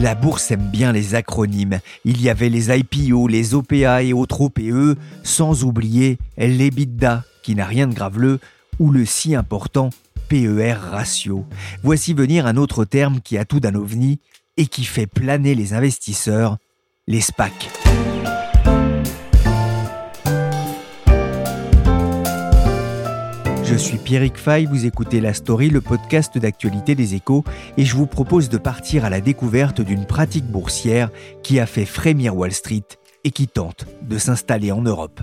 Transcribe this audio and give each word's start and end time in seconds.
La 0.00 0.14
bourse 0.14 0.52
aime 0.52 0.70
bien 0.70 0.92
les 0.92 1.16
acronymes. 1.16 1.80
Il 2.04 2.22
y 2.22 2.30
avait 2.30 2.50
les 2.50 2.70
IPO, 2.70 3.26
les 3.26 3.54
OPA 3.54 4.04
et 4.04 4.12
autres 4.12 4.42
OPE, 4.42 4.96
sans 5.24 5.64
oublier 5.64 6.18
l'EBITDA, 6.36 7.24
qui 7.42 7.56
n'a 7.56 7.66
rien 7.66 7.88
de 7.88 7.94
graveleux, 7.94 8.38
ou 8.78 8.92
le 8.92 9.04
si 9.04 9.34
important 9.34 9.90
PER 10.28 10.74
ratio. 10.74 11.44
Voici 11.82 12.14
venir 12.14 12.46
un 12.46 12.56
autre 12.56 12.84
terme 12.84 13.20
qui 13.20 13.36
a 13.38 13.44
tout 13.44 13.58
d'un 13.58 13.74
ovni 13.74 14.20
et 14.56 14.66
qui 14.66 14.84
fait 14.84 15.08
planer 15.08 15.56
les 15.56 15.74
investisseurs, 15.74 16.58
les 17.08 17.20
SPAC. 17.20 17.68
Je 23.70 23.74
suis 23.74 23.98
Pierrick 23.98 24.38
Fay, 24.38 24.64
vous 24.64 24.86
écoutez 24.86 25.20
La 25.20 25.34
Story, 25.34 25.68
le 25.68 25.82
podcast 25.82 26.38
d'actualité 26.38 26.94
des 26.94 27.14
échos, 27.14 27.44
et 27.76 27.84
je 27.84 27.94
vous 27.96 28.06
propose 28.06 28.48
de 28.48 28.56
partir 28.56 29.04
à 29.04 29.10
la 29.10 29.20
découverte 29.20 29.82
d'une 29.82 30.06
pratique 30.06 30.46
boursière 30.46 31.10
qui 31.42 31.60
a 31.60 31.66
fait 31.66 31.84
frémir 31.84 32.34
Wall 32.34 32.52
Street 32.52 32.86
et 33.24 33.30
qui 33.30 33.46
tente 33.46 33.84
de 34.00 34.16
s'installer 34.16 34.72
en 34.72 34.80
Europe. 34.80 35.20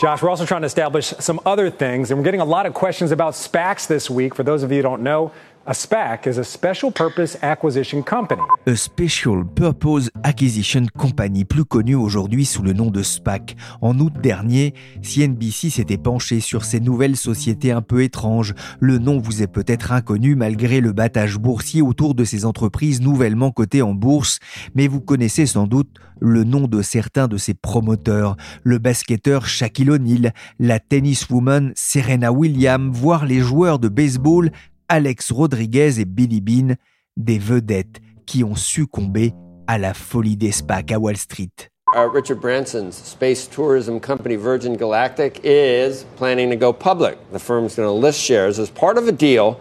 Josh, 0.00 0.22
we're 0.22 0.30
also 0.30 0.46
trying 0.46 0.62
to 0.62 0.66
establish 0.66 1.14
some 1.18 1.40
other 1.44 1.70
things, 1.70 2.10
and 2.10 2.16
we're 2.16 2.24
getting 2.24 2.40
a 2.40 2.44
lot 2.46 2.66
of 2.66 2.72
questions 2.72 3.12
about 3.12 3.34
SPACs 3.34 3.86
this 3.86 4.08
week. 4.08 4.34
For 4.34 4.42
those 4.42 4.64
of 4.64 4.72
you 4.72 4.78
who 4.78 4.82
don't 4.82 5.02
know, 5.02 5.32
a 5.68 5.74
SPAC 5.74 6.28
is 6.28 6.38
a 6.38 6.44
special 6.44 6.92
purpose 6.92 7.36
acquisition 7.42 8.00
company. 8.00 8.40
A 8.68 8.76
Special 8.76 9.44
Purpose 9.44 10.10
Acquisition 10.22 10.86
Company, 10.96 11.44
plus 11.44 11.64
connue 11.64 11.96
aujourd'hui 11.96 12.44
sous 12.44 12.62
le 12.62 12.72
nom 12.72 12.92
de 12.92 13.02
SPAC. 13.02 13.56
En 13.80 13.98
août 13.98 14.12
dernier, 14.22 14.74
CNBC 15.02 15.70
s'était 15.70 15.98
penché 15.98 16.38
sur 16.38 16.64
ces 16.64 16.78
nouvelles 16.78 17.16
sociétés 17.16 17.72
un 17.72 17.82
peu 17.82 18.04
étranges. 18.04 18.54
Le 18.78 18.98
nom 18.98 19.18
vous 19.18 19.42
est 19.42 19.48
peut-être 19.48 19.90
inconnu 19.90 20.36
malgré 20.36 20.80
le 20.80 20.92
battage 20.92 21.36
boursier 21.36 21.82
autour 21.82 22.14
de 22.14 22.22
ces 22.22 22.44
entreprises 22.44 23.00
nouvellement 23.00 23.50
cotées 23.50 23.82
en 23.82 23.92
bourse, 23.92 24.38
mais 24.76 24.86
vous 24.86 25.00
connaissez 25.00 25.46
sans 25.46 25.66
doute 25.66 25.90
le 26.20 26.44
nom 26.44 26.68
de 26.68 26.80
certains 26.80 27.26
de 27.26 27.36
ces 27.36 27.54
promoteurs, 27.54 28.36
le 28.62 28.78
basketteur 28.78 29.46
Shaquille 29.46 29.90
O'Neal, 29.90 30.32
la 30.60 30.78
tenniswoman 30.78 31.72
Serena 31.74 32.30
Williams, 32.32 32.96
voire 32.96 33.26
les 33.26 33.40
joueurs 33.40 33.80
de 33.80 33.88
baseball 33.88 34.52
Alex 34.88 35.32
Rodriguez 35.32 36.00
et 36.00 36.04
Billy 36.04 36.40
Bean, 36.40 36.76
des 37.16 37.38
vedettes 37.38 38.00
qui 38.26 38.44
ont 38.44 38.54
succombé 38.54 39.32
à 39.66 39.78
la 39.78 39.94
folie 39.94 40.36
des 40.36 40.52
SPAC 40.52 40.92
à 40.92 40.98
Wall 40.98 41.16
Street. 41.16 41.70
Uh, 41.94 42.08
Richard 42.12 42.40
Branson's 42.40 42.94
space 42.94 43.48
tourism 43.48 44.00
company 44.00 44.36
Virgin 44.36 44.76
Galactic 44.76 45.40
is 45.44 46.04
planning 46.16 46.50
to 46.50 46.56
go 46.56 46.72
public. 46.72 47.16
The 47.32 47.38
firm's 47.38 47.74
going 47.74 47.88
to 47.88 47.92
list 47.92 48.20
shares 48.20 48.58
as 48.58 48.70
part 48.70 48.98
of 48.98 49.08
a 49.08 49.12
deal 49.12 49.58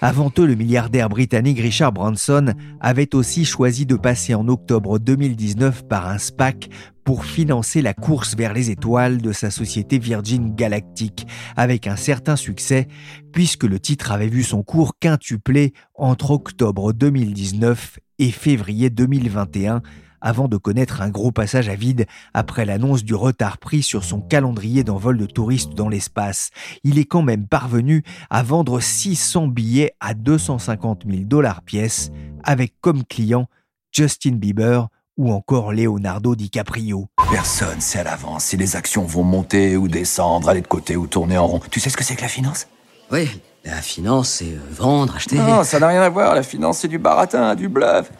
Avant 0.00 0.30
eux, 0.38 0.46
le 0.46 0.54
milliardaire 0.54 1.08
britannique 1.08 1.58
Richard 1.58 1.92
Branson 1.92 2.54
avait 2.80 3.16
aussi 3.16 3.44
choisi 3.44 3.84
de 3.84 3.96
passer 3.96 4.34
en 4.34 4.46
octobre 4.46 5.00
2019 5.00 5.88
par 5.88 6.08
un 6.08 6.18
SPAC 6.18 6.68
pour 7.04 7.24
financer 7.24 7.82
la 7.82 7.94
course 7.94 8.36
vers 8.36 8.52
les 8.52 8.70
étoiles 8.70 9.22
de 9.22 9.32
sa 9.32 9.50
société 9.50 9.98
Virgin 9.98 10.54
Galactic, 10.54 11.26
avec 11.56 11.86
un 11.86 11.96
certain 11.96 12.36
succès, 12.36 12.86
puisque 13.32 13.64
le 13.64 13.80
titre 13.80 14.12
avait 14.12 14.28
vu 14.28 14.42
son 14.42 14.62
cours 14.62 14.98
quintupler 15.00 15.72
entre 15.94 16.30
octobre 16.30 16.92
2019 16.92 17.98
et 18.18 18.30
février 18.30 18.90
2021, 18.90 19.82
avant 20.26 20.48
de 20.48 20.56
connaître 20.56 21.02
un 21.02 21.08
gros 21.08 21.30
passage 21.30 21.68
à 21.68 21.76
vide 21.76 22.06
après 22.34 22.64
l'annonce 22.64 23.04
du 23.04 23.14
retard 23.14 23.58
pris 23.58 23.84
sur 23.84 24.02
son 24.02 24.20
calendrier 24.20 24.82
d'envol 24.82 25.18
de 25.18 25.26
touristes 25.26 25.74
dans 25.74 25.88
l'espace. 25.88 26.50
Il 26.82 26.98
est 26.98 27.04
quand 27.04 27.22
même 27.22 27.46
parvenu 27.46 28.02
à 28.28 28.42
vendre 28.42 28.80
600 28.80 29.46
billets 29.46 29.94
à 30.00 30.14
250 30.14 31.04
000 31.08 31.22
dollars 31.22 31.62
pièce, 31.62 32.10
avec 32.42 32.74
comme 32.80 33.04
client 33.04 33.46
Justin 33.92 34.32
Bieber, 34.32 34.88
ou 35.16 35.32
encore 35.32 35.72
Leonardo 35.72 36.34
DiCaprio. 36.34 37.06
Personne 37.30 37.80
sait 37.80 38.00
à 38.00 38.04
l'avance 38.04 38.46
si 38.46 38.56
les 38.56 38.74
actions 38.74 39.04
vont 39.04 39.22
monter 39.22 39.76
ou 39.76 39.86
descendre, 39.86 40.48
aller 40.48 40.60
de 40.60 40.66
côté 40.66 40.96
ou 40.96 41.06
tourner 41.06 41.38
en 41.38 41.46
rond. 41.46 41.60
Tu 41.70 41.78
sais 41.78 41.88
ce 41.88 41.96
que 41.96 42.02
c'est 42.02 42.16
que 42.16 42.22
la 42.22 42.28
finance? 42.28 42.66
Oui, 43.12 43.30
la 43.64 43.80
finance, 43.80 44.28
c'est 44.30 44.58
vendre, 44.72 45.14
acheter. 45.14 45.36
Non, 45.36 45.62
ça 45.62 45.78
n'a 45.78 45.86
rien 45.86 46.02
à 46.02 46.08
voir. 46.08 46.34
La 46.34 46.42
finance, 46.42 46.78
c'est 46.78 46.88
du 46.88 46.98
baratin, 46.98 47.54
du 47.54 47.68
bluff, 47.68 48.10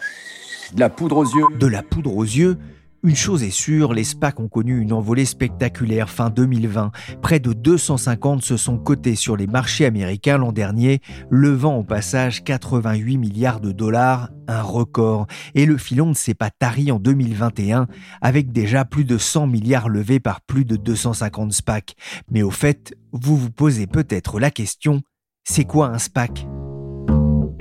de 0.74 0.80
la 0.80 0.90
poudre 0.90 1.18
aux 1.18 1.24
yeux. 1.24 1.46
De 1.58 1.66
la 1.66 1.82
poudre 1.82 2.16
aux 2.16 2.24
yeux 2.24 2.58
une 3.06 3.14
chose 3.14 3.44
est 3.44 3.50
sûre, 3.50 3.94
les 3.94 4.02
SPAC 4.02 4.40
ont 4.40 4.48
connu 4.48 4.80
une 4.80 4.92
envolée 4.92 5.26
spectaculaire 5.26 6.10
fin 6.10 6.28
2020. 6.28 6.90
Près 7.22 7.38
de 7.38 7.52
250 7.52 8.42
se 8.42 8.56
sont 8.56 8.78
cotés 8.78 9.14
sur 9.14 9.36
les 9.36 9.46
marchés 9.46 9.86
américains 9.86 10.38
l'an 10.38 10.50
dernier, 10.50 11.00
levant 11.30 11.76
au 11.76 11.84
passage 11.84 12.42
88 12.42 13.16
milliards 13.16 13.60
de 13.60 13.70
dollars, 13.70 14.30
un 14.48 14.60
record. 14.60 15.28
Et 15.54 15.66
le 15.66 15.78
filon 15.78 16.06
ne 16.06 16.14
s'est 16.14 16.34
pas 16.34 16.50
tari 16.50 16.90
en 16.90 16.98
2021, 16.98 17.86
avec 18.22 18.50
déjà 18.50 18.84
plus 18.84 19.04
de 19.04 19.18
100 19.18 19.46
milliards 19.46 19.88
levés 19.88 20.18
par 20.18 20.40
plus 20.40 20.64
de 20.64 20.74
250 20.74 21.52
SPAC. 21.52 21.94
Mais 22.28 22.42
au 22.42 22.50
fait, 22.50 22.94
vous 23.12 23.36
vous 23.36 23.50
posez 23.50 23.86
peut-être 23.86 24.40
la 24.40 24.50
question, 24.50 25.02
c'est 25.44 25.64
quoi 25.64 25.90
un 25.90 25.98
SPAC 25.98 26.44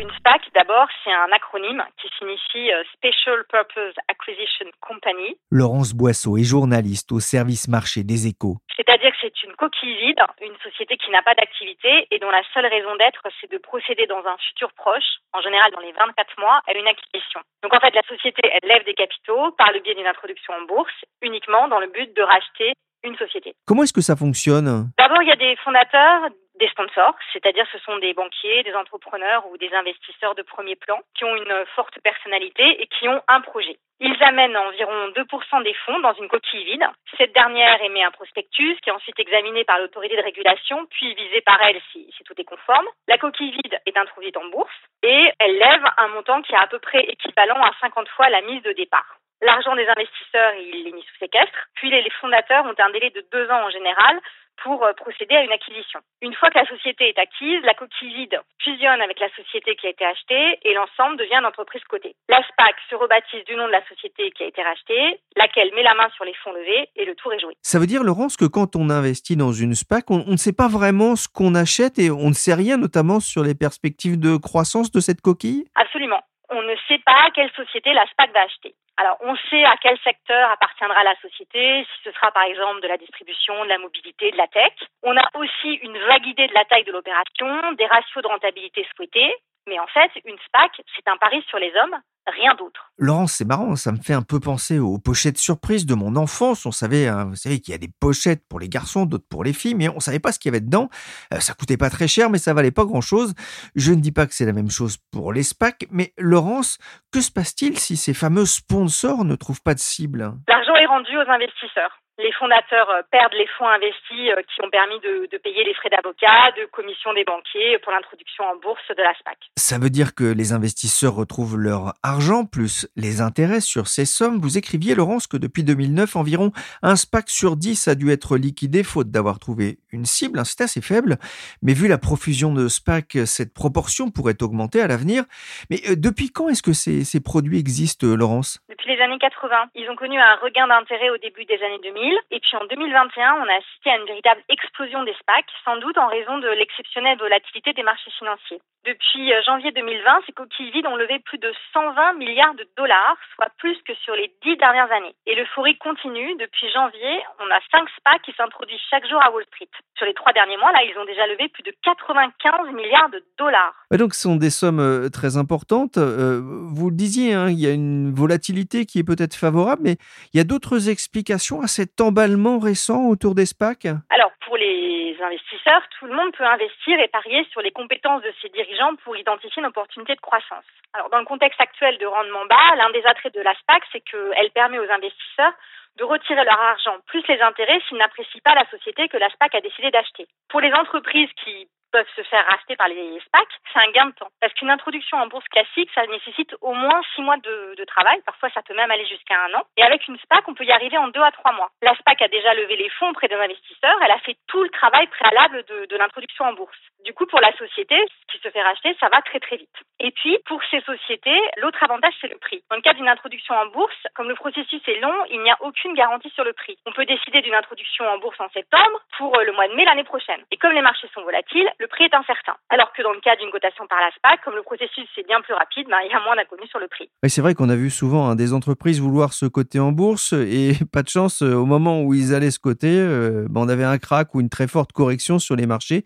une 0.05 0.17
SPAC, 0.17 0.41
d'abord, 0.53 0.87
c'est 1.03 1.11
un 1.11 1.31
acronyme 1.31 1.83
qui 1.99 2.07
signifie 2.19 2.71
euh, 2.71 2.83
Special 2.93 3.43
Purpose 3.49 3.95
Acquisition 4.07 4.69
Company. 4.79 5.35
Laurence 5.49 5.93
Boisseau 5.93 6.37
est 6.37 6.43
journaliste 6.43 7.11
au 7.11 7.19
service 7.19 7.67
marché 7.67 8.03
des 8.03 8.27
échos. 8.27 8.57
C'est-à-dire 8.75 9.09
que 9.11 9.17
c'est 9.21 9.43
une 9.43 9.55
coquille 9.55 9.97
vide, 9.97 10.21
une 10.41 10.57
société 10.61 10.97
qui 10.97 11.09
n'a 11.09 11.23
pas 11.23 11.33
d'activité 11.33 12.07
et 12.11 12.19
dont 12.19 12.29
la 12.29 12.43
seule 12.53 12.67
raison 12.67 12.95
d'être, 12.97 13.23
c'est 13.41 13.49
de 13.49 13.57
procéder 13.57 14.05
dans 14.05 14.21
un 14.25 14.37
futur 14.49 14.71
proche, 14.73 15.25
en 15.33 15.41
général 15.41 15.71
dans 15.71 15.81
les 15.81 15.93
24 15.93 16.39
mois, 16.39 16.61
à 16.67 16.77
une 16.77 16.87
acquisition. 16.87 17.41
Donc 17.63 17.73
en 17.73 17.79
fait, 17.79 17.95
la 17.95 18.03
société, 18.03 18.41
elle 18.45 18.69
lève 18.69 18.85
des 18.85 18.93
capitaux 18.93 19.51
par 19.57 19.71
le 19.71 19.79
biais 19.79 19.95
d'une 19.95 20.05
introduction 20.05 20.53
en 20.53 20.65
bourse, 20.65 20.93
uniquement 21.23 21.67
dans 21.67 21.79
le 21.79 21.87
but 21.87 22.15
de 22.15 22.21
racheter 22.21 22.73
une 23.05 23.17
société. 23.17 23.53
Comment 23.65 23.83
est-ce 23.83 23.93
que 23.93 24.01
ça 24.01 24.15
fonctionne? 24.15 24.89
D'abord, 24.97 25.21
il 25.21 25.29
y 25.29 25.31
a 25.31 25.35
des 25.35 25.55
fondateurs, 25.57 26.29
des 26.59 26.67
sponsors, 26.69 27.15
c'est-à-dire 27.33 27.65
ce 27.71 27.79
sont 27.79 27.97
des 27.97 28.13
banquiers, 28.13 28.63
des 28.63 28.73
entrepreneurs 28.73 29.45
ou 29.47 29.57
des 29.57 29.71
investisseurs 29.73 30.35
de 30.35 30.41
premier 30.41 30.75
plan 30.75 30.99
qui 31.15 31.25
ont 31.25 31.35
une 31.35 31.65
forte 31.75 31.99
personnalité 32.01 32.63
et 32.81 32.87
qui 32.87 33.07
ont 33.07 33.21
un 33.27 33.41
projet. 33.41 33.77
Ils 33.99 34.21
amènent 34.23 34.57
environ 34.57 35.09
2% 35.15 35.63
des 35.63 35.73
fonds 35.85 35.99
dans 35.99 36.13
une 36.13 36.27
coquille 36.27 36.65
vide. 36.65 36.85
Cette 37.17 37.33
dernière 37.33 37.81
émet 37.81 38.03
un 38.03 38.11
prospectus 38.11 38.77
qui 38.81 38.89
est 38.89 38.93
ensuite 38.93 39.19
examiné 39.19 39.63
par 39.63 39.79
l'autorité 39.79 40.17
de 40.17 40.21
régulation, 40.21 40.85
puis 40.87 41.13
visé 41.15 41.41
par 41.41 41.61
elle 41.61 41.79
si, 41.91 42.11
si, 42.15 42.23
tout 42.23 42.33
est 42.37 42.43
conforme. 42.43 42.87
La 43.07 43.17
coquille 43.17 43.51
vide 43.51 43.79
est 43.85 43.97
introduite 43.97 44.35
en 44.35 44.45
bourse 44.49 44.75
et 45.01 45.31
elle 45.39 45.57
lève 45.57 45.83
un 45.97 46.07
montant 46.09 46.41
qui 46.41 46.53
est 46.53 46.57
à 46.57 46.67
peu 46.67 46.79
près 46.79 47.03
équivalent 47.03 47.61
à 47.61 47.71
50 47.79 48.09
fois 48.09 48.29
la 48.29 48.41
mise 48.41 48.63
de 48.63 48.73
départ. 48.73 49.17
L'argent 49.41 49.75
des 49.75 49.87
investisseurs, 49.87 50.53
il 50.59 50.87
est 50.87 50.91
mis 50.91 51.03
sous 51.03 51.17
séquestre. 51.19 51.67
Puis 51.75 51.89
les 51.89 52.09
fondateurs 52.21 52.65
ont 52.65 52.75
un 52.77 52.89
délai 52.91 53.09
de 53.09 53.25
deux 53.31 53.49
ans 53.49 53.65
en 53.65 53.69
général 53.69 54.19
pour 54.63 54.85
procéder 54.97 55.35
à 55.35 55.43
une 55.43 55.51
acquisition. 55.51 55.99
Une 56.21 56.33
fois 56.33 56.49
que 56.49 56.57
la 56.57 56.65
société 56.65 57.09
est 57.09 57.19
acquise, 57.19 57.61
la 57.63 57.73
coquille 57.73 58.13
vide 58.13 58.39
fusionne 58.63 59.01
avec 59.01 59.19
la 59.19 59.29
société 59.35 59.75
qui 59.75 59.87
a 59.87 59.89
été 59.89 60.05
achetée 60.05 60.59
et 60.63 60.73
l'ensemble 60.73 61.17
devient 61.17 61.39
une 61.39 61.45
entreprise 61.45 61.83
cotée. 61.83 62.15
La 62.29 62.41
SPAC 62.41 62.75
se 62.89 62.95
rebaptise 62.95 63.43
du 63.45 63.55
nom 63.55 63.67
de 63.67 63.71
la 63.71 63.85
société 63.87 64.31
qui 64.31 64.43
a 64.43 64.47
été 64.47 64.61
rachetée, 64.63 65.19
laquelle 65.35 65.73
met 65.75 65.83
la 65.83 65.93
main 65.93 66.09
sur 66.15 66.25
les 66.25 66.33
fonds 66.35 66.53
levés 66.53 66.89
et 66.95 67.05
le 67.05 67.15
tour 67.15 67.33
est 67.33 67.39
joué. 67.39 67.55
Ça 67.61 67.79
veut 67.79 67.87
dire, 67.87 68.03
Laurence, 68.03 68.37
que 68.37 68.45
quand 68.45 68.75
on 68.75 68.89
investit 68.89 69.35
dans 69.35 69.51
une 69.51 69.75
SPAC, 69.75 70.09
on, 70.09 70.23
on 70.27 70.31
ne 70.31 70.37
sait 70.37 70.55
pas 70.55 70.67
vraiment 70.67 71.15
ce 71.15 71.27
qu'on 71.27 71.55
achète 71.55 71.99
et 71.99 72.09
on 72.09 72.29
ne 72.29 72.33
sait 72.33 72.53
rien 72.53 72.77
notamment 72.77 73.19
sur 73.19 73.43
les 73.43 73.55
perspectives 73.55 74.19
de 74.19 74.37
croissance 74.37 74.91
de 74.91 74.99
cette 74.99 75.21
coquille? 75.21 75.65
Absolument. 75.75 76.21
On 76.49 76.61
ne 76.61 76.75
sait 76.87 76.99
pas 76.99 77.29
quelle 77.33 77.51
société 77.51 77.93
la 77.93 78.05
SPAC 78.07 78.31
va 78.33 78.41
acheter. 78.41 78.75
Alors, 78.97 79.17
on 79.21 79.35
sait 79.49 79.63
à 79.65 79.75
quel 79.81 79.97
secteur 79.99 80.51
appartiendra 80.51 81.03
la 81.03 81.15
société, 81.21 81.83
si 81.83 82.03
ce 82.03 82.11
sera 82.11 82.31
par 82.31 82.43
exemple 82.43 82.81
de 82.81 82.87
la 82.87 82.97
distribution, 82.97 83.63
de 83.63 83.69
la 83.69 83.77
mobilité, 83.77 84.31
de 84.31 84.37
la 84.37 84.47
tech. 84.47 84.73
On 85.03 85.17
a 85.17 85.27
aussi 85.35 85.73
une 85.83 85.97
vague 85.97 86.25
idée 86.25 86.47
de 86.47 86.53
la 86.53 86.65
taille 86.65 86.85
de 86.85 86.93
l'opération, 86.93 87.73
des 87.73 87.85
ratios 87.87 88.23
de 88.23 88.27
rentabilité 88.27 88.87
souhaités. 88.95 89.35
Mais 89.67 89.79
en 89.79 89.87
fait, 89.87 90.11
une 90.23 90.37
SPAC, 90.47 90.81
c'est 90.95 91.07
un 91.07 91.17
pari 91.17 91.43
sur 91.49 91.59
les 91.59 91.75
hommes 91.75 91.99
rien 92.27 92.55
d'autre. 92.55 92.91
Laurence, 92.97 93.33
c'est 93.33 93.45
marrant, 93.45 93.75
ça 93.75 93.91
me 93.91 93.97
fait 93.97 94.13
un 94.13 94.21
peu 94.21 94.39
penser 94.39 94.79
aux 94.79 94.97
pochettes 94.97 95.37
surprises 95.37 95.85
de 95.85 95.95
mon 95.95 96.15
enfance. 96.15 96.65
On 96.65 96.71
savait, 96.71 97.07
hein, 97.07 97.25
vous 97.25 97.35
savez 97.35 97.59
qu'il 97.59 97.73
y 97.73 97.75
a 97.75 97.77
des 97.77 97.89
pochettes 97.99 98.41
pour 98.49 98.59
les 98.59 98.69
garçons, 98.69 99.05
d'autres 99.05 99.27
pour 99.29 99.43
les 99.43 99.53
filles, 99.53 99.75
mais 99.75 99.89
on 99.89 99.99
savait 99.99 100.19
pas 100.19 100.31
ce 100.31 100.39
qu'il 100.39 100.51
y 100.51 100.55
avait 100.55 100.63
dedans. 100.63 100.89
Euh, 101.33 101.39
ça 101.39 101.53
coûtait 101.53 101.77
pas 101.77 101.89
très 101.89 102.07
cher, 102.07 102.29
mais 102.29 102.37
ça 102.37 102.53
valait 102.53 102.71
pas 102.71 102.85
grand 102.85 103.01
chose. 103.01 103.33
Je 103.75 103.91
ne 103.91 103.99
dis 103.99 104.11
pas 104.11 104.25
que 104.25 104.33
c'est 104.33 104.45
la 104.45 104.53
même 104.53 104.69
chose 104.69 104.97
pour 105.11 105.33
les 105.33 105.43
SPAC, 105.43 105.87
mais 105.91 106.13
Laurence, 106.17 106.77
que 107.11 107.21
se 107.21 107.31
passe-t-il 107.31 107.77
si 107.77 107.97
ces 107.97 108.13
fameux 108.13 108.45
sponsors 108.45 109.25
ne 109.25 109.35
trouvent 109.35 109.61
pas 109.61 109.73
de 109.73 109.79
cible? 109.79 110.33
L'argent 110.47 110.75
est 110.75 110.85
rendu 110.85 111.17
aux 111.17 111.29
investisseurs 111.29 111.99
les 112.17 112.31
fondateurs 112.33 112.89
euh, 112.89 113.01
perdent 113.11 113.33
les 113.33 113.47
fonds 113.57 113.67
investis 113.67 114.29
euh, 114.31 114.41
qui 114.43 114.63
ont 114.63 114.69
permis 114.69 114.99
de, 115.01 115.27
de 115.31 115.37
payer 115.37 115.63
les 115.63 115.73
frais 115.73 115.89
d'avocat, 115.89 116.51
de 116.57 116.65
commission 116.71 117.13
des 117.13 117.23
banquiers 117.23 117.77
pour 117.79 117.91
l'introduction 117.91 118.45
en 118.45 118.55
bourse 118.55 118.87
de 118.89 119.01
la 119.01 119.13
SPAC. 119.15 119.37
Ça 119.57 119.77
veut 119.77 119.89
dire 119.89 120.15
que 120.15 120.23
les 120.23 120.53
investisseurs 120.53 121.15
retrouvent 121.15 121.57
leur 121.57 121.93
argent 122.03 122.14
plus 122.49 122.87
les 122.95 123.21
intérêts 123.21 123.61
sur 123.61 123.87
ces 123.87 124.05
sommes. 124.05 124.39
Vous 124.39 124.57
écriviez, 124.57 124.95
Laurence, 124.95 125.27
que 125.27 125.37
depuis 125.37 125.63
2009, 125.63 126.15
environ 126.15 126.51
un 126.81 126.95
SPAC 126.95 127.29
sur 127.29 127.55
10 127.55 127.87
a 127.87 127.95
dû 127.95 128.11
être 128.11 128.37
liquidé 128.37 128.83
faute 128.83 129.11
d'avoir 129.11 129.39
trouvé 129.39 129.79
une 129.91 130.05
cible. 130.05 130.41
C'est 130.45 130.61
assez 130.61 130.81
faible, 130.81 131.17
mais 131.61 131.73
vu 131.73 131.87
la 131.87 131.97
profusion 131.97 132.53
de 132.53 132.67
SPAC, 132.67 133.17
cette 133.25 133.53
proportion 133.53 134.11
pourrait 134.11 134.41
augmenter 134.41 134.81
à 134.81 134.87
l'avenir. 134.87 135.23
Mais 135.69 135.81
euh, 135.89 135.95
depuis 135.95 136.31
quand 136.31 136.49
est-ce 136.49 136.63
que 136.63 136.73
ces, 136.73 137.03
ces 137.03 137.21
produits 137.21 137.59
existent, 137.59 138.07
Laurence? 138.07 138.59
Depuis 138.69 138.95
les 138.95 139.01
années 139.01 139.19
80. 139.19 139.69
Ils 139.75 139.89
ont 139.89 139.95
connu 139.95 140.19
un 140.19 140.35
regain 140.35 140.67
d'intérêt 140.67 141.09
au 141.09 141.17
début 141.17 141.45
des 141.45 141.61
années 141.63 141.79
2000 141.83 142.17
et 142.31 142.39
puis 142.39 142.57
en 142.57 142.65
2021, 142.65 143.33
on 143.35 143.47
a 143.47 143.57
assisté 143.57 143.89
à 143.89 143.97
une 143.97 144.05
véritable 144.05 144.41
explosion 144.49 145.03
des 145.03 145.13
SPAC, 145.13 145.45
sans 145.63 145.77
doute 145.77 145.97
en 145.97 146.07
raison 146.07 146.37
de 146.37 146.47
l'exceptionnelle 146.49 147.17
volatilité 147.17 147.73
des 147.73 147.83
marchés 147.83 148.11
financiers. 148.17 148.61
Depuis 148.85 149.33
euh, 149.33 149.41
janvier 149.45 149.71
2020, 149.71 150.21
ces 150.25 150.31
coquilles 150.31 150.71
vides 150.71 150.87
ont 150.87 150.95
levé 150.95 151.19
plus 151.19 151.39
de 151.39 151.51
120 151.73 152.04
milliards 152.13 152.55
de 152.55 152.67
dollars, 152.77 153.17
soit 153.35 153.49
plus 153.57 153.77
que 153.83 153.93
sur 154.03 154.13
les 154.15 154.31
dix 154.43 154.57
dernières 154.57 154.91
années. 154.91 155.15
Et 155.25 155.35
l'euphorie 155.35 155.77
continue. 155.77 156.35
Depuis 156.35 156.69
janvier, 156.71 157.23
on 157.39 157.51
a 157.51 157.59
cinq 157.71 157.89
SPAC 157.97 158.21
qui 158.23 158.33
s'introduisent 158.33 158.79
chaque 158.89 159.07
jour 159.07 159.21
à 159.23 159.31
Wall 159.31 159.45
Street. 159.45 159.69
Sur 159.97 160.05
les 160.05 160.13
trois 160.13 160.33
derniers 160.33 160.57
mois, 160.57 160.71
là, 160.71 160.79
ils 160.83 160.97
ont 160.97 161.05
déjà 161.05 161.25
levé 161.27 161.49
plus 161.49 161.63
de 161.63 161.73
95 161.83 162.73
milliards 162.73 163.09
de 163.09 163.23
dollars. 163.37 163.73
donc, 163.91 164.13
ce 164.13 164.21
sont 164.21 164.35
des 164.35 164.49
sommes 164.49 164.79
euh, 164.79 165.09
très 165.09 165.37
importantes. 165.37 165.97
Euh, 165.97 166.41
vous 166.41 166.89
le 166.89 166.95
disiez, 166.95 167.33
hein, 167.33 167.49
il 167.49 167.59
y 167.59 167.67
a 167.67 167.71
une 167.71 168.13
volatilité 168.13 168.85
qui 168.85 168.99
est 168.99 169.03
peut-être 169.03 169.35
favorable, 169.35 169.81
mais 169.83 169.97
il 170.33 170.37
y 170.37 170.41
a 170.41 170.43
d'autres 170.43 170.89
explications 170.89 171.61
à 171.61 171.67
cette 171.67 171.99
emballement 172.01 172.59
récent 172.59 173.07
autour 173.07 173.35
des 173.35 173.45
SPAC? 173.45 173.85
Alors, 174.09 174.31
pour 174.45 174.57
les 174.57 175.17
investisseurs, 175.21 175.81
tout 175.99 176.05
le 176.05 176.15
monde 176.15 176.31
peut 176.37 176.45
investir 176.45 176.99
et 176.99 177.07
parier 177.07 177.45
sur 177.51 177.61
les 177.61 177.71
compétences 177.71 178.21
de 178.21 178.33
ses 178.41 178.49
dirigeants 178.49 178.95
pour 179.03 179.17
identifier 179.17 179.61
une 179.61 179.67
opportunité 179.67 180.15
de 180.15 180.21
croissance. 180.21 180.65
Alors, 180.93 181.09
dans 181.09 181.19
le 181.19 181.25
contexte 181.25 181.59
actuel 181.59 181.94
de 181.97 182.05
rendement 182.05 182.45
bas, 182.45 182.75
l'un 182.77 182.89
des 182.91 183.05
attraits 183.05 183.33
de 183.33 183.41
la 183.41 183.53
SPAC, 183.55 183.83
c'est 183.91 184.01
qu'elle 184.01 184.51
permet 184.51 184.79
aux 184.79 184.91
investisseurs 184.91 185.53
de 185.97 186.03
retirer 186.03 186.43
leur 186.43 186.59
argent 186.59 186.97
plus 187.07 187.25
les 187.27 187.41
intérêts 187.41 187.79
s'ils 187.87 187.97
n'apprécient 187.97 188.41
pas 188.43 188.55
la 188.55 188.69
société 188.69 189.07
que 189.07 189.17
la 189.17 189.29
SPAC 189.29 189.55
a 189.55 189.61
décidé 189.61 189.91
d'acheter. 189.91 190.27
Pour 190.49 190.61
les 190.61 190.73
entreprises 190.73 191.29
qui 191.43 191.67
peuvent 191.95 192.05
se 192.15 192.23
faire 192.23 192.45
racheter 192.47 192.75
par 192.75 192.89
les 192.89 193.19
SPAC, 193.21 193.47
c'est 193.71 193.79
un 193.79 193.91
gain 193.91 194.07
de 194.07 194.11
temps. 194.15 194.27
Parce 194.41 194.53
qu'une 194.53 194.69
introduction 194.69 195.17
en 195.17 195.27
bourse 195.27 195.47
classique, 195.47 195.89
ça 195.95 196.05
nécessite 196.07 196.53
au 196.59 196.73
moins 196.73 197.01
six 197.15 197.21
mois 197.21 197.37
de, 197.37 197.83
travail. 197.85 198.19
Parfois, 198.25 198.49
ça 198.49 198.61
peut 198.63 198.73
même 198.73 198.89
aller 198.91 199.05
jusqu'à 199.05 199.39
un 199.45 199.53
an. 199.53 199.63
Et 199.77 199.83
avec 199.83 200.05
une 200.07 200.17
SPAC, 200.17 200.45
on 200.47 200.55
peut 200.55 200.65
y 200.65 200.71
arriver 200.71 200.97
en 200.97 201.07
deux 201.07 201.21
à 201.21 201.31
trois 201.31 201.53
mois. 201.53 201.69
La 201.81 201.95
SPAC 201.95 202.23
a 202.23 202.27
déjà 202.27 202.53
levé 202.55 202.75
les 202.75 202.89
fonds 202.89 203.11
auprès 203.11 203.27
des 203.27 203.35
investisseurs. 203.35 203.97
Elle 204.03 204.11
a 204.11 204.17
fait 204.19 204.35
tout 204.47 204.63
le 204.63 204.69
travail 204.69 205.07
préalable 205.07 205.63
de, 205.69 205.85
de 205.85 205.95
l'introduction 205.95 206.45
en 206.45 206.53
bourse. 206.53 206.77
Du 207.05 207.13
coup, 207.13 207.27
pour 207.27 207.39
la 207.39 207.55
société 207.55 207.95
qui 208.31 208.39
se 208.39 208.49
fait 208.49 208.61
racheter, 208.61 208.97
ça 208.99 209.07
va 209.09 209.21
très 209.21 209.39
très 209.39 209.57
vite. 209.57 209.77
Et 209.99 210.11
puis, 210.11 210.37
pour 210.45 210.59
ces 210.71 210.81
sociétés, 210.81 211.39
l'autre 211.57 211.81
avantage, 211.83 212.13
c'est 212.19 212.27
le 212.27 212.37
prix. 212.39 212.63
Dans 212.69 212.75
le 212.75 212.81
cas 212.81 212.93
d'une 212.93 213.07
introduction 213.07 213.55
en 213.55 213.67
bourse, 213.67 213.95
comme 214.15 214.27
le 214.27 214.35
processus 214.35 214.81
est 214.87 214.99
long, 214.99 215.25
il 215.29 215.41
n'y 215.41 215.51
a 215.51 215.57
aucune 215.61 215.84
garantie 215.93 216.31
sur 216.33 216.43
le 216.43 216.53
prix. 216.53 216.77
On 216.85 216.91
peut 216.91 217.05
décider 217.05 217.41
d'une 217.41 217.53
introduction 217.53 218.05
en 218.05 218.17
bourse 218.17 218.39
en 218.39 218.49
septembre 218.49 218.99
pour 219.17 219.37
le 219.37 219.53
mois 219.53 219.67
de 219.67 219.75
mai 219.75 219.85
l'année 219.85 220.03
prochaine. 220.03 220.41
Et 220.51 220.57
comme 220.57 220.73
les 220.73 220.81
marchés 220.81 221.07
sont 221.13 221.23
volatiles, 221.23 221.69
le 221.79 221.87
prix 221.87 222.05
est 222.05 222.15
incertain. 222.15 222.55
Alors 222.69 222.91
que 222.93 223.03
dans 223.03 223.13
le 223.13 223.19
cas 223.19 223.35
d'une 223.35 223.51
cotation 223.51 223.85
par 223.87 223.99
la 223.99 224.09
SPAC, 224.11 224.41
comme 224.43 224.55
le 224.55 224.63
processus 224.63 225.07
est 225.17 225.27
bien 225.27 225.41
plus 225.41 225.53
rapide, 225.53 225.87
ben, 225.89 225.97
il 226.03 226.11
y 226.11 226.13
a 226.13 226.19
moins 226.21 226.35
d'inconnus 226.35 226.69
sur 226.69 226.79
le 226.79 226.87
prix. 226.87 227.09
Oui, 227.23 227.29
c'est 227.29 227.41
vrai 227.41 227.53
qu'on 227.53 227.69
a 227.69 227.75
vu 227.75 227.89
souvent 227.89 228.27
hein, 228.27 228.35
des 228.35 228.53
entreprises 228.53 228.99
vouloir 228.99 229.33
se 229.33 229.45
coter 229.45 229.79
en 229.79 229.91
bourse 229.91 230.33
et 230.33 230.73
pas 230.91 231.03
de 231.03 231.09
chance, 231.09 231.41
euh, 231.41 231.53
au 231.53 231.65
moment 231.65 232.01
où 232.01 232.13
ils 232.13 232.33
allaient 232.33 232.51
se 232.51 232.59
coter, 232.59 232.95
euh, 232.97 233.45
ben, 233.49 233.61
on 233.61 233.69
avait 233.69 233.83
un 233.83 233.97
crack 233.97 234.33
ou 234.35 234.41
une 234.41 234.49
très 234.49 234.67
forte 234.67 234.91
correction 234.91 235.39
sur 235.39 235.55
les 235.55 235.65
marchés. 235.65 236.05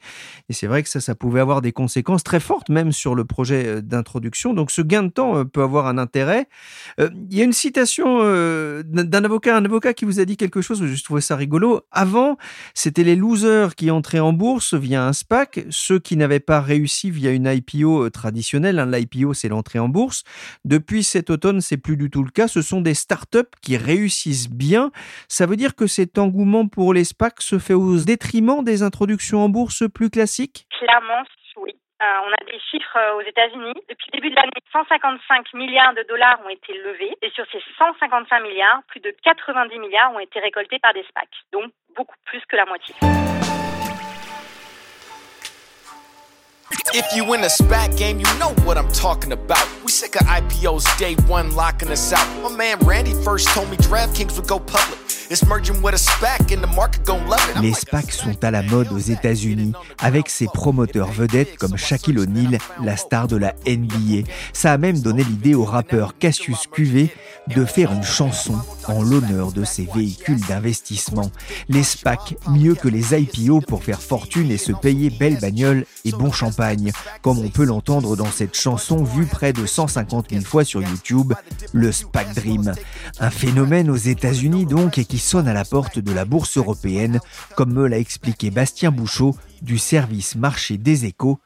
Et 0.49 0.53
c'est 0.53 0.67
vrai 0.67 0.83
que 0.83 0.89
ça, 0.89 0.99
ça 0.99 1.15
pouvait 1.15 1.39
avoir 1.39 1.61
des 1.61 1.71
conséquences 1.71 2.23
très 2.23 2.39
fortes, 2.39 2.69
même 2.69 2.91
sur 2.91 3.15
le 3.15 3.25
projet 3.25 3.67
euh, 3.67 3.81
d'introduction. 3.81 4.53
Donc 4.53 4.71
ce 4.71 4.81
gain 4.81 5.03
de 5.03 5.11
temps 5.11 5.45
peut 5.45 5.61
avoir 5.61 5.87
un 5.87 5.97
intérêt. 5.97 6.47
Il 6.97 7.37
y 7.37 7.41
a 7.41 7.43
une 7.43 7.53
citation 7.53 8.19
d'un 8.83 9.23
avocat, 9.23 9.55
un 9.69 9.71
avocat 9.71 9.93
qui 9.93 10.05
vous 10.05 10.19
a 10.19 10.25
dit 10.25 10.35
quelque 10.35 10.61
chose, 10.61 10.83
je 10.83 11.03
trouvais 11.03 11.21
ça 11.21 11.35
rigolo. 11.35 11.81
Avant, 11.91 12.37
c'était 12.73 13.03
les 13.03 13.15
losers 13.15 13.75
qui 13.75 13.91
entraient 13.91 14.19
en 14.19 14.33
bourse 14.33 14.73
via 14.73 15.05
un 15.05 15.13
SPAC, 15.13 15.65
ceux 15.69 15.99
qui 15.99 16.17
n'avaient 16.17 16.39
pas 16.39 16.59
réussi 16.59 17.11
via 17.11 17.29
une 17.29 17.45
IPO 17.45 18.05
euh, 18.05 18.09
traditionnelle. 18.09 18.79
Hein. 18.79 18.89
L'IPO, 18.89 19.35
c'est 19.35 19.47
l'entrée 19.47 19.77
en 19.77 19.87
bourse. 19.87 20.23
Depuis 20.65 21.03
cet 21.03 21.29
automne, 21.29 21.61
c'est 21.61 21.77
plus 21.77 21.97
du 21.97 22.09
tout 22.09 22.23
le 22.23 22.31
cas. 22.31 22.47
Ce 22.47 22.63
sont 22.63 22.81
des 22.81 22.95
startups 22.95 23.37
qui 23.61 23.77
réussissent 23.77 24.49
bien. 24.49 24.91
Ça 25.27 25.45
veut 25.45 25.55
dire 25.55 25.75
que 25.75 25.85
cet 25.85 26.17
engouement 26.17 26.67
pour 26.67 26.95
les 26.95 27.03
SPAC 27.03 27.39
se 27.43 27.59
fait 27.59 27.75
au 27.75 27.97
détriment 27.97 28.63
des 28.63 28.81
introductions 28.81 29.43
en 29.43 29.49
bourse 29.49 29.83
plus 29.93 30.09
classiques? 30.09 30.65
Clairement. 30.79 31.25
Euh, 32.01 32.05
on 32.23 32.31
a 32.31 32.45
des 32.49 32.59
chiffres 32.71 32.95
euh, 32.95 33.17
aux 33.17 33.27
États-Unis. 33.27 33.73
Depuis 33.89 34.07
le 34.13 34.19
début 34.19 34.29
de 34.29 34.35
l'année, 34.35 34.51
155 34.71 35.53
milliards 35.53 35.93
de 35.93 36.03
dollars 36.07 36.39
ont 36.45 36.49
été 36.49 36.71
levés. 36.77 37.13
Et 37.21 37.29
sur 37.31 37.45
ces 37.51 37.61
155 37.77 38.39
milliards, 38.39 38.81
plus 38.87 39.01
de 39.01 39.13
90 39.21 39.77
milliards 39.79 40.13
ont 40.13 40.19
été 40.19 40.39
récoltés 40.39 40.79
par 40.79 40.93
des 40.93 41.03
SPAC. 41.03 41.27
Donc, 41.51 41.73
beaucoup 41.97 42.15
plus 42.23 42.39
que 42.47 42.55
la 42.55 42.65
moitié. 42.65 42.95
If 46.93 47.05
you 47.13 47.33
a 47.33 47.49
SPAC 47.49 47.97
game, 47.97 48.19
you 48.19 48.25
know 48.39 48.53
what 48.63 48.77
I'm 48.77 48.91
talking 48.93 49.33
about. 49.33 49.67
We 49.83 49.91
sick 49.91 50.15
of 50.15 50.25
IPOs 50.25 50.97
day 50.97 51.15
one 51.27 51.53
locking 51.53 51.91
us 51.91 52.13
out. 52.13 52.25
My 52.41 52.55
man 52.55 52.79
Randy 52.79 53.13
first 53.25 53.49
told 53.49 53.69
me 53.69 53.75
DraftKings 53.77 54.37
would 54.37 54.47
go 54.47 54.59
public. 54.59 54.99
Les 57.61 57.73
SPAC 57.73 58.11
sont 58.11 58.43
à 58.43 58.49
la 58.49 58.63
mode 58.63 58.91
aux 58.91 58.97
États-Unis 58.97 59.73
avec 59.99 60.27
ses 60.27 60.47
promoteurs 60.47 61.11
vedettes 61.11 61.55
comme 61.57 61.77
Shaquille 61.77 62.17
O'Neal, 62.17 62.57
la 62.83 62.97
star 62.97 63.27
de 63.27 63.35
la 63.37 63.53
NBA. 63.67 64.27
Ça 64.53 64.73
a 64.73 64.79
même 64.79 64.99
donné 64.99 65.23
l'idée 65.23 65.53
au 65.53 65.65
rappeur 65.65 66.17
Cassius 66.17 66.65
QV 66.65 67.09
de 67.55 67.63
faire 67.63 67.91
une 67.91 68.03
chanson 68.03 68.59
en 68.87 69.03
l'honneur 69.03 69.51
de 69.51 69.63
ces 69.63 69.87
véhicules 69.93 70.39
d'investissement. 70.47 71.31
Les 71.67 71.83
SPAC, 71.83 72.35
mieux 72.47 72.73
que 72.73 72.87
les 72.87 73.13
IPO 73.13 73.61
pour 73.61 73.83
faire 73.83 74.01
fortune 74.01 74.49
et 74.49 74.57
se 74.57 74.71
payer 74.71 75.11
belle 75.11 75.39
bagnole 75.39 75.85
et 76.05 76.11
bon 76.11 76.31
champagne, 76.31 76.91
comme 77.21 77.37
on 77.37 77.49
peut 77.49 77.65
l'entendre 77.65 78.15
dans 78.15 78.31
cette 78.31 78.55
chanson 78.55 79.03
vue 79.03 79.27
près 79.27 79.53
de 79.53 79.67
150 79.67 80.31
000 80.31 80.43
fois 80.43 80.63
sur 80.63 80.81
YouTube, 80.81 81.33
le 81.71 81.91
SPAC 81.91 82.33
Dream. 82.33 82.73
Un 83.19 83.29
phénomène 83.29 83.91
aux 83.91 83.95
États-Unis 83.95 84.65
donc 84.65 84.97
et 84.97 85.05
qui 85.05 85.18
sonne 85.19 85.47
à 85.47 85.53
la 85.53 85.65
porte 85.65 85.99
de 85.99 86.11
la 86.11 86.25
bourse 86.25 86.57
européenne, 86.57 87.19
comme 87.55 87.73
me 87.73 87.87
l'a 87.87 87.99
expliqué 87.99 88.51
Bastien 88.51 88.91
Bouchot 88.91 89.35
du 89.61 89.77
service 89.77 90.35
marché 90.35 90.77
des 90.77 91.05
échos, 91.05 91.39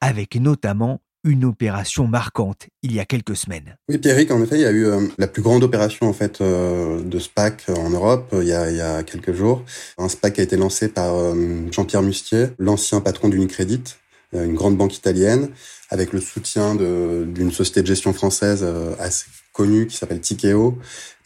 avec 0.00 0.36
notamment 0.36 1.00
une 1.24 1.44
opération 1.44 2.06
marquante 2.06 2.68
il 2.82 2.92
y 2.92 3.00
a 3.00 3.04
quelques 3.04 3.36
semaines. 3.36 3.76
Oui, 3.88 3.98
Pierrick, 3.98 4.30
en 4.30 4.42
effet, 4.42 4.56
il 4.56 4.62
y 4.62 4.66
a 4.66 4.70
eu 4.70 4.86
euh, 4.86 5.00
la 5.18 5.26
plus 5.26 5.42
grande 5.42 5.62
opération 5.62 6.08
en 6.08 6.12
fait 6.12 6.40
euh, 6.40 7.02
de 7.02 7.18
SPAC 7.18 7.64
en 7.68 7.90
Europe 7.90 8.30
euh, 8.32 8.42
il, 8.42 8.48
y 8.48 8.80
a, 8.80 9.02
quelques 9.02 9.34
jours. 9.34 9.64
Un 9.98 10.08
SPAC 10.08 10.38
a 10.38 10.42
été 10.42 10.56
lancé 10.56 10.88
par 10.88 11.14
Jean-Pierre 11.70 12.02
Mustier, 12.02 12.48
l'ancien 12.58 13.00
patron 13.00 13.28
d'Unicredit, 13.28 13.82
une 14.32 14.54
grande 14.54 14.76
banque 14.76 14.96
italienne, 14.96 15.50
avec 15.90 16.12
le 16.12 16.20
soutien 16.20 16.74
d'une 16.74 17.50
société 17.52 17.82
de 17.82 17.86
gestion 17.86 18.12
française 18.12 18.64
assez 18.98 19.26
qui 19.86 19.96
s'appelle 19.96 20.20
Tikeo 20.20 20.76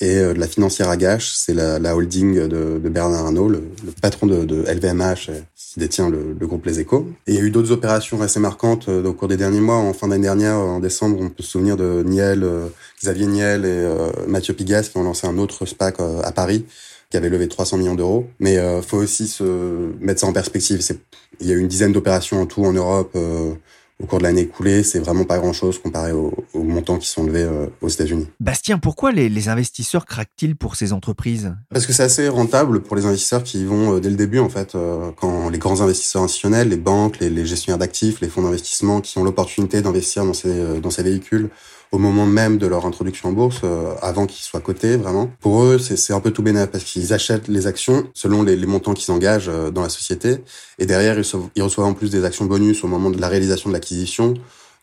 et 0.00 0.16
de 0.16 0.38
la 0.38 0.46
financière 0.46 0.88
Agache, 0.88 1.32
c'est 1.34 1.54
la, 1.54 1.96
holding 1.96 2.48
de, 2.48 2.78
Bernard 2.88 3.26
Arnault, 3.26 3.48
le, 3.48 3.62
patron 4.02 4.26
de, 4.26 4.64
LVMH 4.70 5.30
qui 5.54 5.80
détient 5.80 6.10
le, 6.10 6.34
groupe 6.46 6.66
Les 6.66 6.80
Échos. 6.80 7.08
Il 7.26 7.34
y 7.34 7.38
a 7.38 7.40
eu 7.40 7.50
d'autres 7.50 7.70
opérations 7.70 8.20
assez 8.20 8.40
marquantes 8.40 8.88
au 8.88 9.12
cours 9.12 9.28
des 9.28 9.36
derniers 9.36 9.60
mois. 9.60 9.76
En 9.76 9.92
fin 9.94 10.08
d'année 10.08 10.24
dernière, 10.24 10.56
en 10.56 10.80
décembre, 10.80 11.18
on 11.20 11.30
peut 11.30 11.42
se 11.42 11.50
souvenir 11.50 11.76
de 11.76 12.02
Niel, 12.04 12.46
Xavier 13.02 13.26
Niel 13.26 13.64
et 13.64 13.88
Mathieu 14.28 14.52
Pigas 14.52 14.88
qui 14.90 14.96
ont 14.98 15.04
lancé 15.04 15.26
un 15.26 15.38
autre 15.38 15.64
SPAC 15.64 15.96
à 16.00 16.32
Paris 16.32 16.66
qui 17.14 17.18
avait 17.18 17.28
levé 17.28 17.46
300 17.46 17.76
millions 17.76 17.94
d'euros. 17.94 18.26
Mais 18.40 18.58
euh, 18.58 18.82
faut 18.82 18.96
aussi 18.96 19.28
se 19.28 19.44
mettre 20.00 20.20
ça 20.20 20.26
en 20.26 20.32
perspective. 20.32 20.80
Il 21.40 21.46
y 21.46 21.52
a 21.52 21.54
eu 21.54 21.60
une 21.60 21.68
dizaine 21.68 21.92
d'opérations 21.92 22.42
en 22.42 22.46
tout 22.46 22.64
en 22.64 22.72
Europe 22.72 23.12
euh, 23.14 23.52
au 24.02 24.06
cours 24.06 24.18
de 24.18 24.24
l'année 24.24 24.42
écoulée. 24.42 24.82
C'est 24.82 24.98
vraiment 24.98 25.24
pas 25.24 25.38
grand-chose 25.38 25.78
comparé 25.78 26.12
aux, 26.12 26.34
montants 26.54 26.98
qui 26.98 27.08
sont 27.08 27.24
levés 27.24 27.42
euh, 27.42 27.66
aux 27.80 27.88
États-Unis. 27.88 28.26
Bastien, 28.40 28.78
pourquoi 28.78 29.12
les, 29.12 29.28
les 29.28 29.48
investisseurs 29.48 30.06
craquent-ils 30.06 30.56
pour 30.56 30.76
ces 30.76 30.92
entreprises? 30.92 31.54
Parce 31.70 31.86
que 31.86 31.92
c'est 31.92 32.02
assez 32.02 32.28
rentable 32.28 32.82
pour 32.82 32.96
les 32.96 33.06
investisseurs 33.06 33.42
qui 33.42 33.62
y 33.62 33.64
vont 33.64 33.96
euh, 33.96 34.00
dès 34.00 34.10
le 34.10 34.16
début 34.16 34.40
en 34.40 34.48
fait. 34.48 34.74
Euh, 34.74 35.10
quand 35.16 35.48
les 35.48 35.58
grands 35.58 35.80
investisseurs 35.80 36.22
institutionnels, 36.22 36.68
les 36.68 36.76
banques, 36.76 37.20
les, 37.20 37.30
les 37.30 37.46
gestionnaires 37.46 37.78
d'actifs, 37.78 38.20
les 38.20 38.28
fonds 38.28 38.42
d'investissement 38.42 39.00
qui 39.00 39.18
ont 39.18 39.24
l'opportunité 39.24 39.82
d'investir 39.82 40.24
dans 40.24 40.34
ces, 40.34 40.80
dans 40.80 40.90
ces 40.90 41.02
véhicules 41.02 41.50
au 41.92 41.98
moment 41.98 42.26
même 42.26 42.58
de 42.58 42.66
leur 42.66 42.86
introduction 42.86 43.28
en 43.28 43.32
bourse, 43.32 43.60
euh, 43.64 43.94
avant 44.02 44.26
qu'ils 44.26 44.44
soient 44.44 44.60
cotés 44.60 44.96
vraiment. 44.96 45.30
Pour 45.40 45.62
eux, 45.62 45.78
c'est 45.78 46.12
un 46.12 46.20
peu 46.20 46.30
tout 46.30 46.42
bénéfice 46.42 46.68
parce 46.70 46.84
qu'ils 46.84 47.12
achètent 47.12 47.48
les 47.48 47.66
actions 47.66 48.08
selon 48.14 48.42
les, 48.42 48.56
les 48.56 48.66
montants 48.66 48.94
qu'ils 48.94 49.12
engagent 49.12 49.48
euh, 49.48 49.70
dans 49.70 49.82
la 49.82 49.88
société. 49.88 50.38
Et 50.78 50.86
derrière, 50.86 51.18
ils, 51.18 51.26
ils 51.54 51.62
reçoivent 51.62 51.86
en 51.86 51.94
plus 51.94 52.10
des 52.10 52.24
actions 52.24 52.46
bonus 52.46 52.84
au 52.84 52.88
moment 52.88 53.10
de 53.10 53.20
la 53.20 53.28
réalisation 53.28 53.70
de 53.70 53.74
l'acquisition. 53.74 54.34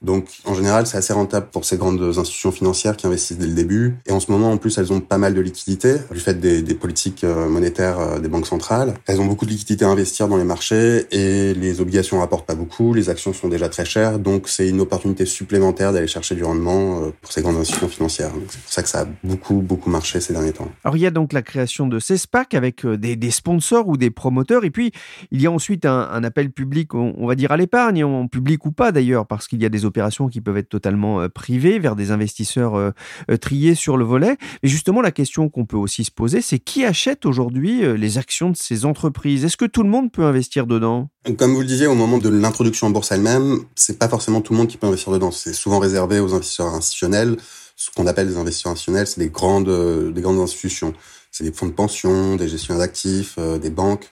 Donc, 0.01 0.29
en 0.45 0.55
général, 0.55 0.87
c'est 0.87 0.97
assez 0.97 1.13
rentable 1.13 1.47
pour 1.51 1.63
ces 1.63 1.77
grandes 1.77 2.01
institutions 2.01 2.51
financières 2.51 2.97
qui 2.97 3.05
investissent 3.05 3.37
dès 3.37 3.45
le 3.45 3.53
début. 3.53 3.97
Et 4.07 4.11
en 4.11 4.19
ce 4.19 4.31
moment, 4.31 4.51
en 4.51 4.57
plus, 4.57 4.77
elles 4.79 4.91
ont 4.91 4.99
pas 4.99 5.19
mal 5.19 5.35
de 5.35 5.41
liquidités 5.41 5.97
du 6.11 6.19
fait 6.19 6.39
des, 6.39 6.63
politiques 6.73 7.23
euh, 7.23 7.47
monétaires 7.47 7.99
euh, 7.99 8.19
des 8.19 8.27
banques 8.27 8.47
centrales. 8.47 8.95
Elles 9.05 9.21
ont 9.21 9.25
beaucoup 9.25 9.45
de 9.45 9.51
liquidités 9.51 9.85
à 9.85 9.89
investir 9.89 10.27
dans 10.27 10.37
les 10.37 10.43
marchés 10.43 11.05
et 11.11 11.53
les 11.53 11.81
obligations 11.81 12.19
rapportent 12.19 12.47
pas 12.47 12.55
beaucoup. 12.55 12.93
Les 12.93 13.09
actions 13.09 13.33
sont 13.33 13.47
déjà 13.47 13.69
très 13.69 13.85
chères. 13.85 14.17
Donc, 14.17 14.47
c'est 14.47 14.67
une 14.67 14.81
opportunité 14.81 15.25
supplémentaire 15.25 15.93
d'aller 15.93 16.07
chercher 16.07 16.33
du 16.33 16.43
rendement 16.43 17.03
euh, 17.03 17.11
pour 17.21 17.31
ces 17.31 17.43
grandes 17.43 17.57
institutions 17.57 17.89
financières. 17.89 18.31
C'est 18.49 18.61
pour 18.61 18.73
ça 18.73 18.83
que 18.83 18.89
ça 18.89 19.01
a 19.01 19.05
beaucoup, 19.23 19.61
beaucoup 19.61 19.91
marché 19.91 20.19
ces 20.19 20.33
derniers 20.33 20.53
temps. 20.53 20.69
Alors, 20.83 20.97
il 20.97 21.01
y 21.01 21.05
a 21.05 21.11
donc 21.11 21.31
la 21.31 21.43
création 21.43 21.85
de 21.85 21.99
ces 21.99 22.17
SPAC 22.17 22.55
avec 22.55 22.87
des, 22.87 23.31
sponsors 23.31 23.87
ou 23.87 23.97
des 23.97 24.09
promoteurs. 24.09 24.65
Et 24.65 24.71
puis, 24.71 24.91
il 25.29 25.41
y 25.41 25.45
a 25.45 25.51
ensuite 25.51 25.85
un, 25.85 26.23
appel 26.23 26.51
public, 26.51 26.95
on 26.95 27.27
va 27.27 27.35
dire 27.35 27.51
à 27.51 27.57
l'épargne, 27.57 28.03
en 28.03 28.27
public 28.27 28.65
ou 28.65 28.71
pas 28.71 28.91
d'ailleurs, 28.91 29.27
parce 29.27 29.47
qu'il 29.47 29.61
y 29.61 29.65
a 29.65 29.69
des 29.69 29.85
opérations 29.91 30.29
qui 30.29 30.39
peuvent 30.39 30.57
être 30.57 30.69
totalement 30.69 31.21
euh, 31.21 31.27
privées 31.27 31.77
vers 31.77 31.95
des 31.95 32.11
investisseurs 32.11 32.75
euh, 32.75 32.91
euh, 33.29 33.37
triés 33.37 33.75
sur 33.75 33.97
le 33.97 34.05
volet. 34.05 34.37
Mais 34.63 34.69
justement, 34.69 35.01
la 35.01 35.11
question 35.11 35.49
qu'on 35.49 35.65
peut 35.65 35.77
aussi 35.77 36.05
se 36.05 36.11
poser, 36.11 36.41
c'est 36.41 36.59
qui 36.59 36.85
achète 36.85 37.25
aujourd'hui 37.25 37.81
les 37.97 38.17
actions 38.17 38.49
de 38.49 38.55
ces 38.57 38.85
entreprises? 38.85 39.43
Est-ce 39.45 39.57
que 39.57 39.65
tout 39.65 39.83
le 39.83 39.89
monde 39.89 40.11
peut 40.11 40.23
investir 40.23 40.65
dedans? 40.65 41.09
Comme 41.37 41.53
vous 41.53 41.61
le 41.61 41.67
disiez, 41.67 41.87
au 41.87 41.95
moment 41.95 42.17
de 42.17 42.29
l'introduction 42.29 42.87
en 42.87 42.89
bourse 42.89 43.11
elle-même, 43.11 43.59
c'est 43.75 43.99
pas 43.99 44.07
forcément 44.07 44.41
tout 44.41 44.53
le 44.53 44.59
monde 44.59 44.67
qui 44.67 44.77
peut 44.77 44.87
investir 44.87 45.11
dedans. 45.11 45.31
C'est 45.31 45.53
souvent 45.53 45.79
réservé 45.79 46.19
aux 46.19 46.33
investisseurs 46.33 46.73
institutionnels. 46.73 47.37
Ce 47.75 47.91
qu'on 47.91 48.07
appelle 48.07 48.27
des 48.27 48.37
investisseurs 48.37 48.71
institutionnels, 48.71 49.07
c'est 49.07 49.19
des 49.19 49.29
grandes, 49.29 50.13
des 50.13 50.21
grandes 50.21 50.39
institutions. 50.39 50.93
C'est 51.31 51.43
des 51.43 51.51
fonds 51.51 51.67
de 51.67 51.71
pension, 51.71 52.35
des 52.35 52.47
gestionnaires 52.47 52.81
d'actifs, 52.81 53.37
des 53.39 53.69
banques. 53.69 54.09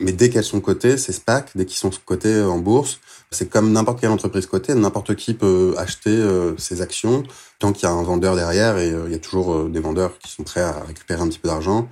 Mais 0.00 0.12
dès 0.12 0.30
qu'elles 0.30 0.44
sont 0.44 0.60
cotées, 0.60 0.96
ces 0.96 1.12
SPAC, 1.12 1.50
dès 1.56 1.64
qu'ils 1.64 1.76
sont 1.76 1.90
cotés 2.04 2.40
en 2.40 2.58
bourse, 2.58 3.00
c'est 3.30 3.50
comme 3.50 3.72
n'importe 3.72 4.00
quelle 4.00 4.10
entreprise 4.10 4.46
cotée, 4.46 4.74
n'importe 4.74 5.14
qui 5.16 5.34
peut 5.34 5.74
acheter 5.76 6.10
euh, 6.10 6.56
ses 6.56 6.82
actions 6.82 7.24
tant 7.58 7.72
qu'il 7.72 7.82
y 7.82 7.86
a 7.86 7.92
un 7.92 8.02
vendeur 8.02 8.36
derrière 8.36 8.78
et 8.78 8.90
euh, 8.90 9.04
il 9.06 9.12
y 9.12 9.16
a 9.16 9.18
toujours 9.18 9.52
euh, 9.52 9.68
des 9.68 9.80
vendeurs 9.80 10.18
qui 10.18 10.30
sont 10.30 10.44
prêts 10.44 10.60
à 10.60 10.84
récupérer 10.86 11.20
un 11.20 11.28
petit 11.28 11.40
peu 11.40 11.48
d'argent. 11.48 11.88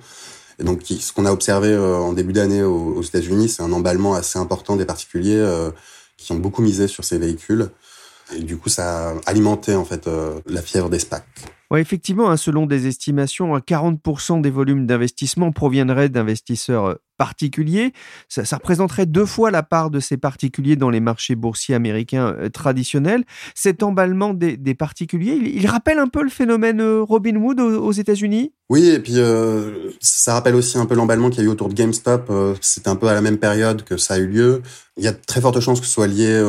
Et 0.59 0.63
donc, 0.63 0.81
ce 0.83 1.13
qu'on 1.13 1.25
a 1.25 1.31
observé 1.31 1.77
en 1.77 2.13
début 2.13 2.33
d'année 2.33 2.63
aux, 2.63 3.03
États-Unis, 3.03 3.47
c'est 3.47 3.61
un 3.61 3.71
emballement 3.71 4.15
assez 4.15 4.39
important 4.39 4.75
des 4.75 4.85
particuliers 4.85 5.47
qui 6.17 6.31
ont 6.31 6.37
beaucoup 6.37 6.63
misé 6.63 6.87
sur 6.87 7.03
ces 7.03 7.19
véhicules. 7.19 7.69
Et 8.35 8.39
du 8.39 8.57
coup, 8.57 8.67
ça 8.67 9.09
a 9.09 9.13
alimenté 9.27 9.75
en 9.75 9.85
fait 9.85 10.09
la 10.47 10.63
fièvre 10.63 10.89
des 10.89 10.97
SPAC. 10.97 11.23
Ouais, 11.69 11.79
effectivement, 11.79 12.31
hein, 12.31 12.37
selon 12.37 12.65
des 12.65 12.87
estimations, 12.87 13.55
40% 13.55 14.41
des 14.41 14.49
volumes 14.49 14.87
d'investissement 14.87 15.51
proviendraient 15.51 16.09
d'investisseurs 16.09 16.97
particuliers. 17.17 17.93
Ça, 18.29 18.43
représenterait 18.55 19.05
deux 19.05 19.25
fois 19.25 19.51
la 19.51 19.63
part 19.63 19.89
de 19.89 19.99
ces 19.99 20.17
particuliers 20.17 20.75
dans 20.75 20.89
les 20.89 20.99
marchés 20.99 21.35
boursiers 21.35 21.75
américains 21.75 22.35
euh, 22.37 22.49
traditionnels. 22.49 23.23
Cet 23.55 23.83
emballement 23.83 24.33
des, 24.33 24.57
particuliers, 24.75 25.39
il, 25.43 25.67
rappelle 25.67 25.99
un 25.99 26.07
peu 26.07 26.21
le 26.21 26.29
phénomène 26.29 26.81
euh, 26.81 27.01
Robin 27.01 27.35
Hood 27.35 27.59
aux, 27.59 27.91
États-Unis? 27.91 28.53
Oui, 28.69 28.89
et 28.89 28.99
puis 28.99 29.13
euh, 29.17 29.89
ça 29.99 30.33
rappelle 30.33 30.55
aussi 30.55 30.77
un 30.77 30.85
peu 30.85 30.95
l'emballement 30.95 31.29
qu'il 31.29 31.39
y 31.39 31.41
a 31.43 31.45
eu 31.45 31.51
autour 31.51 31.69
de 31.69 31.73
GameStop. 31.73 32.31
C'était 32.61 32.89
un 32.89 32.95
peu 32.95 33.07
à 33.07 33.13
la 33.13 33.21
même 33.21 33.37
période 33.37 33.83
que 33.83 33.97
ça 33.97 34.15
a 34.15 34.17
eu 34.17 34.27
lieu. 34.27 34.61
Il 34.97 35.03
y 35.03 35.07
a 35.07 35.11
de 35.11 35.19
très 35.25 35.41
fortes 35.41 35.59
chances 35.59 35.79
que 35.79 35.85
ce 35.85 35.91
soit 35.91 36.07
lié 36.07 36.43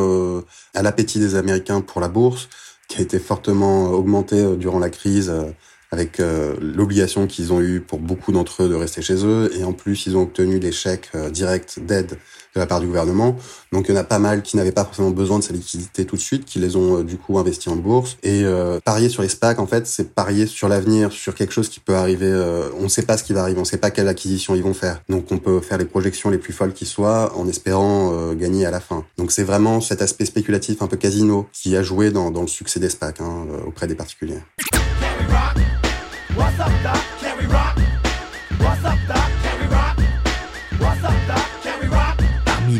à 0.75 0.83
l'appétit 0.83 1.19
des 1.19 1.37
Américains 1.37 1.81
pour 1.81 2.01
la 2.01 2.09
bourse, 2.09 2.49
qui 2.89 2.99
a 2.99 3.03
été 3.03 3.19
fortement 3.19 3.91
augmenté 3.91 4.57
durant 4.57 4.79
la 4.79 4.91
crise 4.91 5.33
avec 5.90 6.21
euh, 6.21 6.54
l'obligation 6.61 7.26
qu'ils 7.26 7.52
ont 7.52 7.61
eu 7.61 7.80
pour 7.80 7.99
beaucoup 7.99 8.33
d'entre 8.33 8.64
eux 8.64 8.68
de 8.68 8.75
rester 8.75 9.02
chez 9.02 9.25
eux, 9.25 9.50
et 9.59 9.64
en 9.64 9.73
plus 9.73 10.07
ils 10.07 10.16
ont 10.16 10.23
obtenu 10.23 10.59
des 10.61 10.73
chèques 10.73 11.11
euh, 11.14 11.30
directs 11.30 11.78
d'aide 11.78 12.18
de 12.54 12.61
la 12.61 12.66
part 12.66 12.80
du 12.80 12.87
gouvernement. 12.87 13.37
Donc 13.73 13.87
il 13.88 13.95
y 13.95 13.99
en 13.99 14.00
a 14.00 14.04
pas 14.04 14.18
mal 14.18 14.42
qui 14.42 14.57
n'avaient 14.57 14.73
pas 14.73 14.85
forcément 14.85 15.11
besoin 15.11 15.38
de 15.38 15.45
ces 15.45 15.52
liquidités 15.52 16.04
tout 16.04 16.16
de 16.16 16.21
suite, 16.21 16.45
qui 16.45 16.59
les 16.59 16.76
ont 16.76 16.99
euh, 16.99 17.04
du 17.04 17.16
coup 17.16 17.38
investis 17.38 17.68
en 17.68 17.76
bourse. 17.76 18.16
Et 18.23 18.45
parier 18.85 19.09
sur 19.09 19.23
les 19.23 19.28
SPAC, 19.28 19.59
en 19.59 19.66
fait, 19.66 19.87
c'est 19.87 20.14
parier 20.14 20.47
sur 20.47 20.68
l'avenir, 20.68 21.12
sur 21.12 21.35
quelque 21.35 21.52
chose 21.52 21.68
qui 21.68 21.80
peut 21.80 21.95
arriver. 21.95 22.33
on 22.78 22.85
ne 22.85 22.88
sait 22.88 23.02
pas 23.02 23.16
ce 23.16 23.25
qui 23.25 23.33
va 23.33 23.42
arriver, 23.42 23.59
on 23.59 23.62
ne 23.62 23.66
sait 23.66 23.78
pas 23.78 23.90
quelle 23.90 24.09
acquisition 24.09 24.54
ils 24.54 24.62
vont 24.62 24.75
faire. 24.75 25.02
Donc 25.09 25.30
on 25.30 25.38
peut 25.38 25.61
faire 25.61 25.78
les 25.78 25.85
projections 25.85 26.30
les 26.30 26.38
plus 26.38 26.52
folles 26.52 26.73
qui 26.73 26.87
soient 26.87 27.37
en 27.37 27.49
espérant 27.49 28.33
gagner 28.35 28.66
à 28.66 28.71
la 28.71 28.80
fin. 28.80 29.04
Donc 29.16 29.33
c'est 29.33 29.45
vraiment 29.45 29.80
cet 29.80 30.02
aspect 30.02 30.25
spéculatif, 30.25 30.83
un 30.83 30.87
peu 30.87 30.97
casino, 30.97 31.47
qui 31.52 31.76
a 31.76 31.83
joué 31.83 32.11
dans, 32.11 32.30
dans 32.30 32.42
le 32.42 32.49
succès 32.49 32.80
des 32.80 32.88
SPAC 32.88 33.21
hein, 33.21 33.47
auprès 33.66 33.87
des 33.87 33.95
particuliers. 33.95 34.40
What's 36.35 36.61
up, 36.61 36.83
Doc? 36.83 37.05
Can 37.19 37.39
we 37.39 37.47
rock? 37.47 37.79
What's 38.59 38.85
up, 38.85 38.99
Doc? 39.09 39.18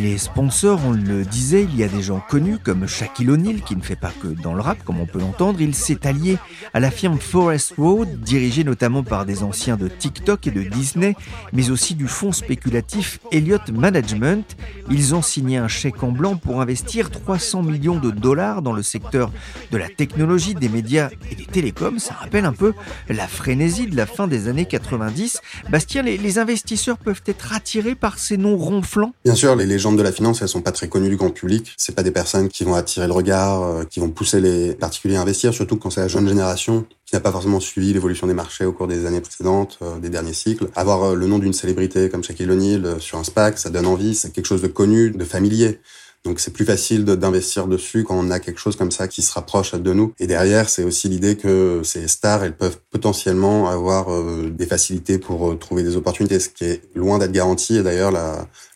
Les 0.01 0.17
sponsors, 0.17 0.81
on 0.87 0.93
le 0.93 1.25
disait, 1.25 1.65
il 1.65 1.77
y 1.77 1.83
a 1.83 1.89
des 1.89 2.03
gens 2.03 2.21
connus 2.21 2.59
comme 2.63 2.87
Shaquille 2.87 3.31
O'Neal 3.31 3.63
qui 3.63 3.75
ne 3.75 3.83
fait 3.83 3.97
pas 3.97 4.13
que 4.23 4.29
dans 4.29 4.55
le 4.55 4.61
rap, 4.61 4.85
comme 4.85 5.01
on 5.01 5.07
peut 5.07 5.19
l'entendre. 5.19 5.61
Il 5.61 5.75
s'est 5.75 6.07
allié 6.07 6.39
à 6.73 6.79
la 6.79 6.93
firme 6.93 7.19
Forest 7.19 7.75
Road, 7.79 8.21
dirigée 8.21 8.63
notamment 8.63 9.03
par 9.03 9.27
des 9.27 9.43
anciens 9.43 9.77
de 9.77 9.89
TikTok 9.89 10.47
et 10.47 10.53
de 10.53 10.63
Disney, 10.63 11.17
mais 11.53 11.71
aussi 11.71 11.97
du 11.97 12.07
fonds 12.07 12.31
spéculatif 12.31 13.19
Elliott 13.33 13.71
Management. 13.71 14.57
Ils 14.89 15.17
ont 15.17 15.23
signé 15.23 15.57
un 15.57 15.67
chèque 15.67 16.03
en 16.05 16.13
blanc 16.13 16.37
pour 16.37 16.61
investir 16.61 17.11
300 17.11 17.65
millions 17.65 17.99
de 17.99 18.13
dollars 18.13 18.63
dans 18.63 18.73
le 18.73 18.85
secteur 18.85 19.33
de 19.73 19.79
la 19.79 19.89
technologie, 19.89 20.55
des 20.55 20.69
médias 20.69 21.11
et 21.33 21.35
des 21.35 21.47
télécoms. 21.47 21.99
Ça 21.99 22.15
rappelle 22.15 22.45
un 22.45 22.53
peu 22.53 22.73
la 23.09 23.27
frénésie 23.27 23.89
de 23.89 23.97
la 23.97 24.07
fin 24.07 24.29
des 24.29 24.47
années 24.47 24.67
90. 24.67 25.41
Bastien, 25.71 26.03
les, 26.03 26.19
les 26.19 26.39
investisseurs 26.39 26.99
peuvent 26.99 27.23
être 27.27 27.53
attirés 27.53 27.97
par 27.97 28.21
ces 28.21 28.37
noms 28.37 28.57
ronflants? 28.57 29.13
Bien 29.25 29.35
sûr, 29.35 29.57
les 29.57 29.67
légendes 29.67 29.88
de 29.97 30.03
la 30.03 30.13
finance, 30.13 30.43
elles 30.43 30.49
sont 30.49 30.61
pas 30.61 30.73
très 30.73 30.89
connues 30.89 31.09
du 31.09 31.17
grand 31.17 31.31
public. 31.31 31.75
C'est 31.77 31.95
pas 31.95 32.03
des 32.03 32.11
personnes 32.11 32.49
qui 32.49 32.65
vont 32.65 32.75
attirer 32.75 33.07
le 33.07 33.13
regard, 33.13 33.63
euh, 33.63 33.85
qui 33.85 34.01
vont 34.01 34.11
pousser 34.11 34.41
les 34.41 34.75
particuliers 34.75 35.17
à 35.17 35.23
investir, 35.23 35.55
surtout 35.55 35.77
quand 35.77 35.91
c'est 35.91 36.01
la 36.01 36.09
jeune 36.09 36.29
génération 36.29 36.85
qui 37.07 37.15
n'a 37.15 37.21
pas 37.21 37.33
forcément 37.33 37.61
suivi 37.61 37.93
l'évolution 37.93 38.27
des 38.27 38.35
marchés 38.35 38.65
au 38.65 38.73
cours 38.73 38.87
des 38.87 39.07
années 39.07 39.21
précédentes, 39.21 39.79
euh, 39.83 39.99
des 39.99 40.11
derniers 40.11 40.35
cycles. 40.35 40.69
Avoir 40.75 41.03
euh, 41.03 41.15
le 41.15 41.27
nom 41.27 41.39
d'une 41.39 41.53
célébrité 41.53 42.09
comme 42.09 42.23
Shaquille 42.23 42.51
O'Neal 42.51 43.01
sur 43.01 43.19
un 43.19 43.25
SPAC, 43.25 43.59
ça 43.59 43.71
donne 43.71 43.87
envie, 43.87 44.15
c'est 44.15 44.33
quelque 44.33 44.47
chose 44.47 44.63
de 44.63 44.69
connu, 44.69 45.11
de 45.11 45.25
familier. 45.25 45.81
Donc 46.25 46.41
c'est 46.41 46.53
plus 46.53 46.65
facile 46.65 47.05
d'investir 47.05 47.69
dessus 47.69 48.05
quand 48.05 48.19
on 48.19 48.31
a 48.31 48.41
quelque 48.41 48.59
chose 48.59 48.77
comme 48.77 48.91
ça 48.91 49.07
qui 49.07 49.23
se 49.23 49.33
rapproche 49.33 49.75
de 49.75 49.93
nous. 49.93 50.13
Et 50.19 50.27
derrière, 50.27 50.69
c'est 50.69 50.83
aussi 50.83 51.09
l'idée 51.09 51.37
que 51.37 51.81
ces 51.85 52.09
stars, 52.09 52.43
elles 52.43 52.57
peuvent 52.57 52.79
potentiellement 52.91 53.69
avoir 53.69 54.09
des 54.51 54.67
facilités 54.67 55.19
pour 55.19 55.57
trouver 55.61 55.85
des 55.85 55.95
opportunités, 55.97 56.41
ce 56.41 56.49
qui 56.49 56.65
est 56.65 56.83
loin 56.97 57.19
d'être 57.19 57.31
garanti. 57.31 57.77
Et 57.77 57.83
d'ailleurs, 57.85 58.13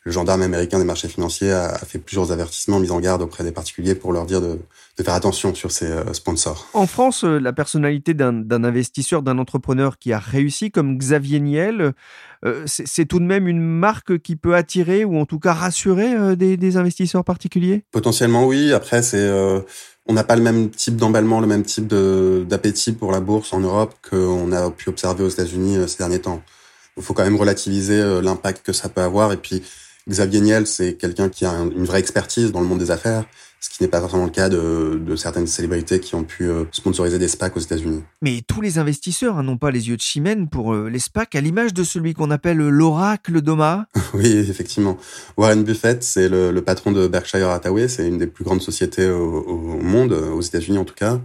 le 0.04 0.12
gendarme 0.12 0.42
américain 0.42 0.78
des 0.78 0.84
marchés 0.84 1.08
financiers 1.08 1.52
a, 1.52 1.78
fait 1.78 1.98
plusieurs 1.98 2.32
avertissements 2.32 2.80
mis 2.80 2.90
en 2.90 3.00
garde 3.00 3.22
auprès 3.22 3.44
des 3.44 3.52
particuliers 3.52 3.94
pour 3.94 4.12
leur 4.12 4.26
dire 4.26 4.40
de, 4.40 4.58
de 4.98 5.02
faire 5.02 5.14
attention 5.14 5.54
sur 5.54 5.70
ces 5.70 5.86
euh, 5.86 6.12
sponsors. 6.12 6.66
En 6.72 6.86
France, 6.86 7.22
la 7.24 7.52
personnalité 7.52 8.14
d'un 8.14 8.64
investisseur, 8.64 9.22
d'un 9.22 9.38
entrepreneur 9.38 9.98
qui 9.98 10.12
a 10.12 10.18
réussi, 10.18 10.70
comme 10.70 10.98
Xavier 10.98 11.40
Niel, 11.40 11.94
euh, 12.44 12.64
c'est 12.66 13.04
tout 13.04 13.20
de 13.20 13.24
même 13.24 13.46
une 13.46 13.60
marque 13.60 14.18
qui 14.18 14.34
peut 14.34 14.56
attirer 14.56 15.04
ou 15.04 15.16
en 15.16 15.26
tout 15.26 15.38
cas 15.38 15.52
rassurer 15.52 16.12
euh, 16.14 16.34
des, 16.34 16.56
des, 16.56 16.76
investisseurs 16.76 17.24
particuliers? 17.24 17.84
Potentiellement 17.92 18.46
oui. 18.46 18.72
Après, 18.72 19.02
c'est 19.02 19.20
euh, 19.20 19.60
on 20.06 20.12
n'a 20.12 20.24
pas 20.24 20.34
le 20.34 20.42
même 20.42 20.70
type 20.70 20.96
d'emballement, 20.96 21.40
le 21.40 21.46
même 21.46 21.62
type 21.62 21.86
d'appétit 21.86 22.92
pour 22.92 23.12
la 23.12 23.20
bourse 23.20 23.52
en 23.52 23.60
Europe 23.60 23.94
qu'on 24.08 24.50
a 24.50 24.70
pu 24.70 24.88
observer 24.88 25.22
aux 25.22 25.28
États-Unis 25.28 25.78
ces 25.86 25.98
derniers 25.98 26.18
temps. 26.18 26.42
Il 26.96 27.02
faut 27.04 27.14
quand 27.14 27.22
même 27.22 27.36
relativiser 27.36 28.20
l'impact 28.20 28.66
que 28.66 28.72
ça 28.72 28.88
peut 28.88 29.00
avoir. 29.00 29.32
Et 29.32 29.36
puis, 29.36 29.62
Xavier 30.08 30.40
Niel, 30.40 30.66
c'est 30.66 30.94
quelqu'un 30.94 31.28
qui 31.28 31.44
a 31.44 31.52
une 31.52 31.84
vraie 31.84 32.00
expertise 32.00 32.52
dans 32.52 32.60
le 32.60 32.66
monde 32.66 32.78
des 32.78 32.90
affaires 32.90 33.24
ce 33.62 33.70
qui 33.70 33.80
n'est 33.80 33.88
pas 33.88 34.00
forcément 34.00 34.24
le 34.24 34.30
cas 34.30 34.48
de, 34.48 35.00
de, 35.00 35.14
certaines 35.14 35.46
célébrités 35.46 36.00
qui 36.00 36.16
ont 36.16 36.24
pu 36.24 36.48
euh, 36.48 36.64
sponsoriser 36.72 37.20
des 37.20 37.28
SPAC 37.28 37.56
aux 37.56 37.60
États-Unis. 37.60 38.02
Mais 38.20 38.42
tous 38.44 38.60
les 38.60 38.78
investisseurs 38.78 39.38
hein, 39.38 39.44
n'ont 39.44 39.56
pas 39.56 39.70
les 39.70 39.88
yeux 39.88 39.96
de 39.96 40.02
chimène 40.02 40.48
pour 40.48 40.74
euh, 40.74 40.90
les 40.90 40.98
SPAC, 40.98 41.36
à 41.36 41.40
l'image 41.40 41.72
de 41.72 41.84
celui 41.84 42.12
qu'on 42.12 42.32
appelle 42.32 42.56
l'oracle 42.56 43.40
d'Oma. 43.40 43.86
oui, 44.14 44.26
effectivement. 44.26 44.98
Warren 45.36 45.62
Buffett, 45.62 46.02
c'est 46.02 46.28
le, 46.28 46.50
le, 46.50 46.62
patron 46.62 46.90
de 46.90 47.06
Berkshire 47.06 47.50
Hathaway, 47.50 47.86
c'est 47.86 48.06
une 48.08 48.18
des 48.18 48.26
plus 48.26 48.44
grandes 48.44 48.62
sociétés 48.62 49.08
au, 49.08 49.42
au 49.42 49.80
monde, 49.80 50.12
aux 50.12 50.40
États-Unis 50.40 50.78
en 50.78 50.84
tout 50.84 50.94
cas. 50.94 51.20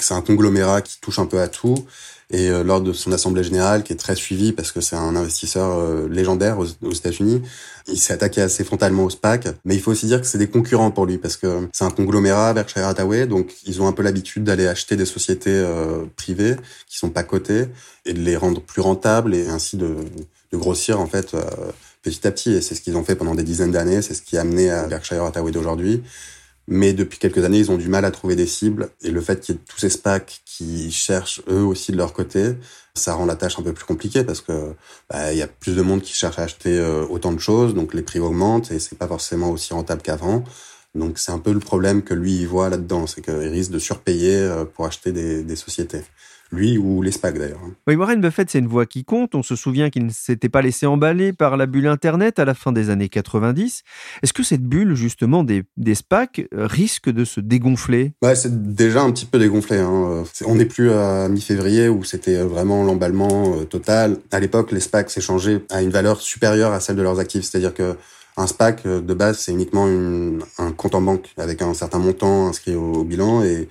C'est 0.00 0.14
un 0.14 0.20
conglomérat 0.20 0.82
qui 0.82 1.00
touche 1.00 1.20
un 1.20 1.26
peu 1.26 1.40
à 1.40 1.46
tout. 1.46 1.86
Et 2.30 2.50
euh, 2.50 2.62
lors 2.62 2.82
de 2.82 2.92
son 2.92 3.10
assemblée 3.12 3.42
générale, 3.42 3.82
qui 3.82 3.94
est 3.94 3.96
très 3.96 4.14
suivie 4.14 4.52
parce 4.52 4.70
que 4.70 4.82
c'est 4.82 4.96
un 4.96 5.16
investisseur 5.16 5.78
euh, 5.78 6.08
légendaire 6.08 6.58
aux, 6.58 6.66
aux 6.82 6.92
États-Unis, 6.92 7.40
il 7.86 7.98
s'est 7.98 8.12
attaqué 8.12 8.42
assez 8.42 8.64
frontalement 8.64 9.04
au 9.04 9.10
SPAC. 9.10 9.48
Mais 9.64 9.74
il 9.74 9.80
faut 9.80 9.92
aussi 9.92 10.06
dire 10.06 10.20
que 10.20 10.26
c'est 10.26 10.36
des 10.36 10.48
concurrents 10.48 10.90
pour 10.90 11.06
lui 11.06 11.16
parce 11.16 11.38
que 11.38 11.67
c'est 11.72 11.84
un 11.84 11.90
conglomérat, 11.90 12.52
Berkshire 12.54 12.86
Hathaway, 12.86 13.26
donc 13.26 13.54
ils 13.64 13.80
ont 13.82 13.88
un 13.88 13.92
peu 13.92 14.02
l'habitude 14.02 14.44
d'aller 14.44 14.66
acheter 14.66 14.96
des 14.96 15.06
sociétés 15.06 15.50
euh, 15.50 16.04
privées 16.16 16.56
qui 16.86 16.98
sont 16.98 17.10
pas 17.10 17.22
cotées 17.22 17.66
et 18.04 18.12
de 18.12 18.20
les 18.20 18.36
rendre 18.36 18.60
plus 18.60 18.80
rentables 18.80 19.34
et 19.34 19.48
ainsi 19.48 19.76
de, 19.76 19.96
de 20.52 20.56
grossir 20.56 21.00
en 21.00 21.06
fait 21.06 21.34
petit 22.02 22.26
à 22.26 22.30
petit. 22.30 22.52
Et 22.52 22.60
c'est 22.60 22.74
ce 22.74 22.80
qu'ils 22.80 22.96
ont 22.96 23.04
fait 23.04 23.16
pendant 23.16 23.34
des 23.34 23.42
dizaines 23.42 23.72
d'années. 23.72 24.02
C'est 24.02 24.14
ce 24.14 24.22
qui 24.22 24.36
a 24.36 24.42
amené 24.42 24.70
à 24.70 24.86
Berkshire 24.86 25.22
Hathaway 25.24 25.52
d'aujourd'hui. 25.52 26.02
Mais 26.70 26.92
depuis 26.92 27.18
quelques 27.18 27.42
années, 27.44 27.58
ils 27.58 27.70
ont 27.70 27.78
du 27.78 27.88
mal 27.88 28.04
à 28.04 28.10
trouver 28.10 28.36
des 28.36 28.46
cibles. 28.46 28.90
Et 29.02 29.10
le 29.10 29.22
fait 29.22 29.40
qu'il 29.40 29.54
y 29.54 29.58
ait 29.58 29.60
tous 29.66 29.78
ces 29.78 29.88
SPAC 29.88 30.42
qui 30.44 30.92
cherchent 30.92 31.40
eux 31.48 31.62
aussi 31.62 31.92
de 31.92 31.96
leur 31.96 32.12
côté, 32.12 32.56
ça 32.94 33.14
rend 33.14 33.24
la 33.24 33.36
tâche 33.36 33.58
un 33.58 33.62
peu 33.62 33.72
plus 33.72 33.86
compliquée 33.86 34.22
parce 34.22 34.42
que 34.42 34.74
bah, 35.08 35.32
il 35.32 35.38
y 35.38 35.42
a 35.42 35.46
plus 35.46 35.76
de 35.76 35.82
monde 35.82 36.02
qui 36.02 36.12
cherche 36.12 36.38
à 36.38 36.42
acheter 36.42 36.78
euh, 36.78 37.06
autant 37.08 37.32
de 37.32 37.38
choses, 37.38 37.74
donc 37.74 37.94
les 37.94 38.02
prix 38.02 38.18
augmentent 38.18 38.70
et 38.70 38.78
c'est 38.80 38.98
pas 38.98 39.08
forcément 39.08 39.50
aussi 39.50 39.72
rentable 39.72 40.02
qu'avant. 40.02 40.44
Donc 40.98 41.18
c'est 41.18 41.32
un 41.32 41.38
peu 41.38 41.52
le 41.52 41.60
problème 41.60 42.02
que 42.02 42.14
lui 42.14 42.36
il 42.40 42.46
voit 42.46 42.68
là-dedans, 42.68 43.06
c'est 43.06 43.22
qu'il 43.22 43.34
risque 43.34 43.70
de 43.70 43.78
surpayer 43.78 44.36
euh, 44.36 44.64
pour 44.64 44.86
acheter 44.86 45.12
des, 45.12 45.42
des 45.42 45.56
sociétés 45.56 46.02
lui 46.50 46.78
ou 46.78 47.02
les 47.02 47.10
SPAC 47.10 47.38
d'ailleurs. 47.38 47.60
Oui, 47.86 47.94
Warren 47.94 48.20
Buffett, 48.20 48.50
c'est 48.50 48.58
une 48.58 48.68
voix 48.68 48.86
qui 48.86 49.04
compte. 49.04 49.34
On 49.34 49.42
se 49.42 49.56
souvient 49.56 49.90
qu'il 49.90 50.06
ne 50.06 50.10
s'était 50.10 50.48
pas 50.48 50.62
laissé 50.62 50.86
emballer 50.86 51.32
par 51.32 51.56
la 51.56 51.66
bulle 51.66 51.86
Internet 51.86 52.38
à 52.38 52.44
la 52.44 52.54
fin 52.54 52.72
des 52.72 52.90
années 52.90 53.08
90. 53.08 53.82
Est-ce 54.22 54.32
que 54.32 54.42
cette 54.42 54.64
bulle, 54.64 54.94
justement, 54.94 55.44
des, 55.44 55.64
des 55.76 55.94
SPAC 55.94 56.46
euh, 56.54 56.66
risque 56.66 57.10
de 57.10 57.24
se 57.24 57.40
dégonfler? 57.40 58.12
Bah, 58.22 58.34
C'est 58.34 58.72
déjà 58.72 59.02
un 59.02 59.12
petit 59.12 59.26
peu 59.26 59.38
dégonflé. 59.38 59.78
Hein. 59.78 60.24
On 60.46 60.54
n'est 60.54 60.64
plus 60.64 60.90
à 60.90 61.28
mi-février 61.28 61.88
où 61.88 62.04
c'était 62.04 62.42
vraiment 62.42 62.84
l'emballement 62.84 63.56
euh, 63.56 63.64
total. 63.64 64.16
À 64.32 64.40
l'époque, 64.40 64.72
les 64.72 64.80
SPAC 64.80 65.10
s'échangeaient 65.10 65.62
à 65.70 65.82
une 65.82 65.90
valeur 65.90 66.20
supérieure 66.20 66.72
à 66.72 66.80
celle 66.80 66.96
de 66.96 67.02
leurs 67.02 67.18
actifs. 67.18 67.44
C'est-à-dire 67.44 67.74
que 67.74 67.96
un 68.38 68.46
SPAC, 68.46 68.86
euh, 68.86 69.00
de 69.00 69.14
base, 69.14 69.38
c'est 69.38 69.52
uniquement 69.52 69.86
un 70.58 70.72
compte 70.72 70.94
en 70.94 71.02
banque 71.02 71.28
avec 71.36 71.60
un 71.62 71.74
certain 71.74 71.98
montant 71.98 72.48
inscrit 72.48 72.74
au 72.74 73.04
bilan 73.04 73.42
et 73.42 73.68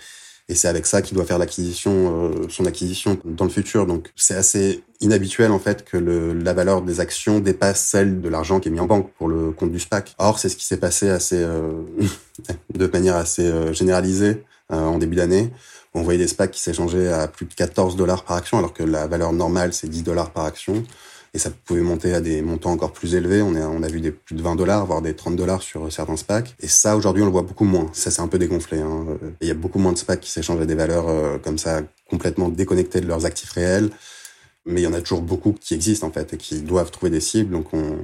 et 0.49 0.55
c'est 0.55 0.69
avec 0.69 0.85
ça 0.85 1.01
qu'il 1.01 1.15
doit 1.15 1.25
faire 1.25 1.39
l'acquisition, 1.39 2.31
euh, 2.31 2.47
son 2.49 2.65
acquisition 2.65 3.19
dans 3.25 3.43
le 3.43 3.51
futur. 3.51 3.85
Donc 3.85 4.11
c'est 4.15 4.35
assez 4.35 4.83
inhabituel 5.01 5.51
en 5.51 5.59
fait 5.59 5.83
que 5.83 5.97
le, 5.97 6.33
la 6.33 6.53
valeur 6.53 6.81
des 6.81 7.01
actions 7.01 7.39
dépasse 7.39 7.81
celle 7.81 8.21
de 8.21 8.29
l'argent 8.29 8.59
qui 8.61 8.69
est 8.69 8.71
mis 8.71 8.79
en 8.79 8.85
banque 8.85 9.11
pour 9.17 9.27
le 9.27 9.51
compte 9.51 9.71
du 9.71 9.79
SPAC. 9.79 10.15
Or 10.19 10.39
c'est 10.39 10.47
ce 10.47 10.55
qui 10.55 10.65
s'est 10.65 10.77
passé 10.77 11.09
assez 11.09 11.37
euh, 11.37 11.83
de 12.73 12.87
manière 12.87 13.17
assez 13.17 13.45
euh, 13.45 13.73
généralisée 13.73 14.43
en 14.69 14.97
début 14.97 15.15
d'année. 15.15 15.49
On 15.93 16.01
voyait 16.01 16.19
des 16.19 16.27
SPAC 16.27 16.51
qui 16.51 16.61
s'échangeaient 16.61 17.07
à 17.07 17.29
plus 17.29 17.45
de 17.45 17.53
14 17.53 17.95
dollars 17.95 18.23
par 18.23 18.35
action 18.35 18.57
alors 18.57 18.73
que 18.73 18.83
la 18.83 19.07
valeur 19.07 19.31
normale 19.31 19.71
c'est 19.71 19.87
10 19.87 20.03
dollars 20.03 20.31
par 20.31 20.43
action 20.43 20.83
et 21.37 21.39
ça 21.39 21.51
pouvait 21.51 21.81
monter 21.81 22.15
à 22.15 22.19
des 22.19 22.41
montants 22.41 22.71
encore 22.71 22.91
plus 22.91 23.13
élevés. 23.13 23.43
On 23.43 23.83
a, 23.83 23.87
vu 23.87 24.01
des 24.01 24.09
plus 24.09 24.33
de 24.33 24.41
20 24.41 24.55
dollars, 24.55 24.87
voire 24.87 25.03
des 25.03 25.13
30 25.13 25.35
dollars 25.35 25.61
sur 25.61 25.93
certains 25.93 26.17
SPAC. 26.17 26.55
Et 26.59 26.67
ça, 26.67 26.97
aujourd'hui, 26.97 27.21
on 27.21 27.27
le 27.27 27.31
voit 27.31 27.43
beaucoup 27.43 27.63
moins. 27.63 27.91
Ça, 27.93 28.09
c'est 28.09 28.23
un 28.23 28.27
peu 28.27 28.39
dégonflé. 28.39 28.79
Hein. 28.79 29.05
Il 29.39 29.47
y 29.47 29.51
a 29.51 29.53
beaucoup 29.53 29.77
moins 29.77 29.93
de 29.93 29.99
SPAC 29.99 30.19
qui 30.19 30.31
s'échangent 30.31 30.61
à 30.61 30.65
des 30.65 30.73
valeurs 30.73 31.07
euh, 31.07 31.37
comme 31.37 31.59
ça, 31.59 31.83
complètement 32.09 32.49
déconnectées 32.49 33.01
de 33.01 33.07
leurs 33.07 33.27
actifs 33.27 33.51
réels. 33.51 33.91
Mais 34.65 34.81
il 34.81 34.83
y 34.83 34.87
en 34.87 34.93
a 34.93 35.01
toujours 35.01 35.21
beaucoup 35.21 35.53
qui 35.53 35.75
existent, 35.75 36.07
en 36.07 36.11
fait, 36.11 36.33
et 36.33 36.37
qui 36.37 36.61
doivent 36.61 36.89
trouver 36.89 37.11
des 37.11 37.21
cibles. 37.21 37.51
Donc, 37.51 37.71
on, 37.71 37.99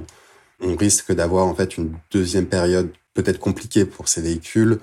on 0.60 0.76
risque 0.76 1.12
d'avoir, 1.12 1.46
en 1.46 1.56
fait, 1.56 1.76
une 1.76 1.92
deuxième 2.12 2.46
période 2.46 2.92
peut-être 3.14 3.40
compliquée 3.40 3.84
pour 3.84 4.06
ces 4.06 4.20
véhicules 4.20 4.78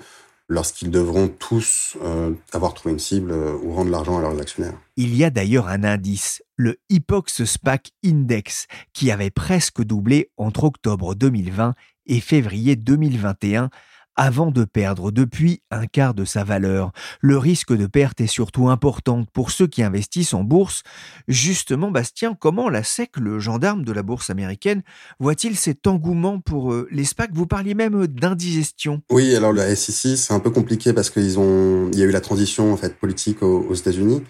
lorsqu'ils 0.48 0.90
devront 0.90 1.28
tous 1.28 1.96
euh, 2.02 2.32
avoir 2.52 2.74
trouvé 2.74 2.92
une 2.92 2.98
cible 2.98 3.32
euh, 3.32 3.56
ou 3.62 3.72
rendre 3.72 3.90
l'argent 3.90 4.18
à 4.18 4.22
leurs 4.22 4.40
actionnaires. 4.40 4.74
Il 4.96 5.16
y 5.16 5.24
a 5.24 5.30
d'ailleurs 5.30 5.68
un 5.68 5.84
indice, 5.84 6.42
le 6.56 6.78
Hypox 6.90 7.44
SPAC 7.44 7.90
Index, 8.04 8.66
qui 8.92 9.10
avait 9.10 9.30
presque 9.30 9.82
doublé 9.82 10.30
entre 10.36 10.64
octobre 10.64 11.14
2020 11.14 11.74
et 12.06 12.20
février 12.20 12.76
2021 12.76 13.70
avant 14.16 14.50
de 14.50 14.64
perdre 14.64 15.10
depuis 15.10 15.62
un 15.70 15.86
quart 15.86 16.14
de 16.14 16.24
sa 16.24 16.44
valeur. 16.44 16.92
Le 17.20 17.38
risque 17.38 17.74
de 17.74 17.86
perte 17.86 18.20
est 18.20 18.26
surtout 18.26 18.68
important 18.68 19.24
pour 19.32 19.50
ceux 19.50 19.66
qui 19.66 19.82
investissent 19.82 20.34
en 20.34 20.44
bourse. 20.44 20.82
Justement, 21.28 21.90
Bastien, 21.90 22.36
comment 22.38 22.68
la 22.68 22.82
SEC, 22.82 23.16
le 23.16 23.38
gendarme 23.38 23.84
de 23.84 23.92
la 23.92 24.02
bourse 24.02 24.30
américaine, 24.30 24.82
voit-il 25.18 25.56
cet 25.56 25.86
engouement 25.86 26.40
pour 26.40 26.72
euh, 26.72 26.88
les 26.90 27.04
SPAC? 27.04 27.30
Vous 27.32 27.46
parliez 27.46 27.74
même 27.74 28.06
d'indigestion. 28.06 29.02
Oui, 29.10 29.34
alors 29.34 29.52
la 29.52 29.74
SEC, 29.74 30.16
c'est 30.16 30.34
un 30.34 30.40
peu 30.40 30.50
compliqué 30.50 30.92
parce 30.92 31.10
qu'il 31.10 31.30
y 31.30 32.02
a 32.02 32.04
eu 32.04 32.10
la 32.10 32.20
transition 32.20 32.72
en 32.72 32.76
fait 32.76 32.96
politique 32.98 33.42
aux 33.42 33.74
États-Unis. 33.74 34.22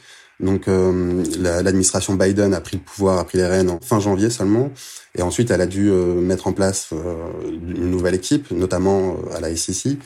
Donc 0.43 0.67
euh, 0.67 1.25
l'administration 1.39 2.15
Biden 2.15 2.53
a 2.53 2.61
pris 2.61 2.77
le 2.77 2.83
pouvoir, 2.83 3.19
a 3.19 3.25
pris 3.25 3.39
les 3.39 3.47
rênes 3.47 3.71
en 3.71 3.79
fin 3.81 4.01
janvier 4.01 4.29
seulement, 4.29 4.71
et 5.15 5.23
ensuite 5.23 5.51
elle 5.53 5.61
a 5.61 5.67
dû 5.67 5.89
euh, 5.89 6.15
mettre 6.15 6.49
en 6.49 6.53
place 6.53 6.89
euh, 6.93 7.15
une 7.53 7.91
nouvelle 7.91 8.17
équipe, 8.17 8.51
notamment 8.51 9.17
à 9.35 9.41
la 9.41 9.55
SEC. 9.55 9.99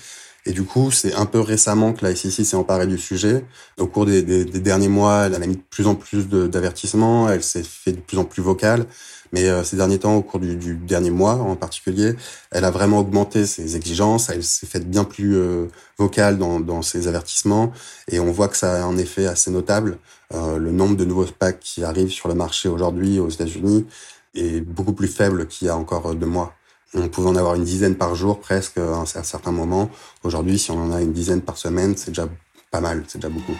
Et 0.46 0.52
du 0.52 0.62
coup, 0.62 0.92
c'est 0.92 1.12
un 1.14 1.26
peu 1.26 1.40
récemment 1.40 1.92
que 1.92 2.04
la 2.04 2.14
SEC 2.14 2.46
s'est 2.46 2.56
emparée 2.56 2.87
du 2.87 2.98
sujet. 2.98 3.44
Au 3.78 3.88
cours 3.88 4.06
des, 4.06 4.22
des, 4.22 4.44
des, 4.44 4.61
derniers 4.61 4.88
mois, 4.88 5.26
elle 5.26 5.35
a 5.35 5.38
mis 5.40 5.56
de 5.56 5.62
plus 5.70 5.88
en 5.88 5.96
plus 5.96 6.28
d'avertissements, 6.28 7.28
elle 7.28 7.42
s'est 7.42 7.64
fait 7.64 7.92
de 7.92 8.00
plus 8.00 8.16
en 8.16 8.24
plus 8.24 8.42
vocale. 8.42 8.87
Mais 9.32 9.48
euh, 9.48 9.64
ces 9.64 9.76
derniers 9.76 9.98
temps, 9.98 10.14
au 10.14 10.22
cours 10.22 10.38
du, 10.38 10.54
du, 10.56 10.76
dernier 10.76 11.11
mois 11.11 11.35
en 11.35 11.56
particulier, 11.56 12.14
elle 12.52 12.64
a 12.64 12.70
vraiment 12.70 13.00
augmenté 13.00 13.44
ses 13.44 13.74
exigences, 13.76 14.28
elle 14.28 14.44
s'est 14.44 14.66
faite 14.66 14.88
bien 14.88 15.02
plus 15.02 15.37
euh, 15.37 15.66
vocale 15.98 16.38
dans, 16.38 16.61
dans 16.61 16.80
ses 16.80 17.09
avertissements, 17.09 17.72
et 18.09 18.20
on 18.20 18.30
voit 18.30 18.46
que 18.46 18.56
ça 18.56 18.85
a 18.85 18.87
un 18.87 18.96
effet 18.98 19.26
assez 19.26 19.50
notable. 19.50 19.98
Euh, 20.32 20.59
le 20.59 20.70
nombre 20.70 20.96
de 20.96 21.04
nouveaux 21.04 21.26
SPAC 21.26 21.59
qui 21.59 21.82
arrivent 21.82 22.11
sur 22.11 22.28
le 22.28 22.35
marché 22.35 22.68
aujourd'hui 22.68 23.18
aux 23.18 23.28
États-Unis 23.28 23.87
est 24.35 24.61
beaucoup 24.61 24.92
plus 24.92 25.09
faible 25.09 25.48
qu'il 25.48 25.66
y 25.66 25.70
a 25.70 25.76
encore 25.76 26.14
deux 26.14 26.26
mois. 26.26 26.54
On 26.96 27.09
pouvait 27.09 27.28
en 27.28 27.37
avoir 27.37 27.54
une 27.54 27.64
dizaine 27.64 27.94
par 27.94 28.14
jour 28.14 28.40
presque 28.40 28.78
à 28.78 28.96
un 29.00 29.04
certain 29.04 29.52
moment. 29.52 29.90
Aujourd'hui, 30.24 30.59
si 30.59 30.70
on 30.70 30.82
en 30.82 30.92
a 30.92 31.02
une 31.02 31.12
dizaine 31.12 31.42
par 31.42 31.59
semaine, 31.59 31.94
c'est 31.96 32.11
déjà 32.11 32.26
pas 32.70 32.80
mal, 32.80 33.04
c'est 33.06 33.18
déjà 33.18 33.28
beaucoup. 33.28 33.56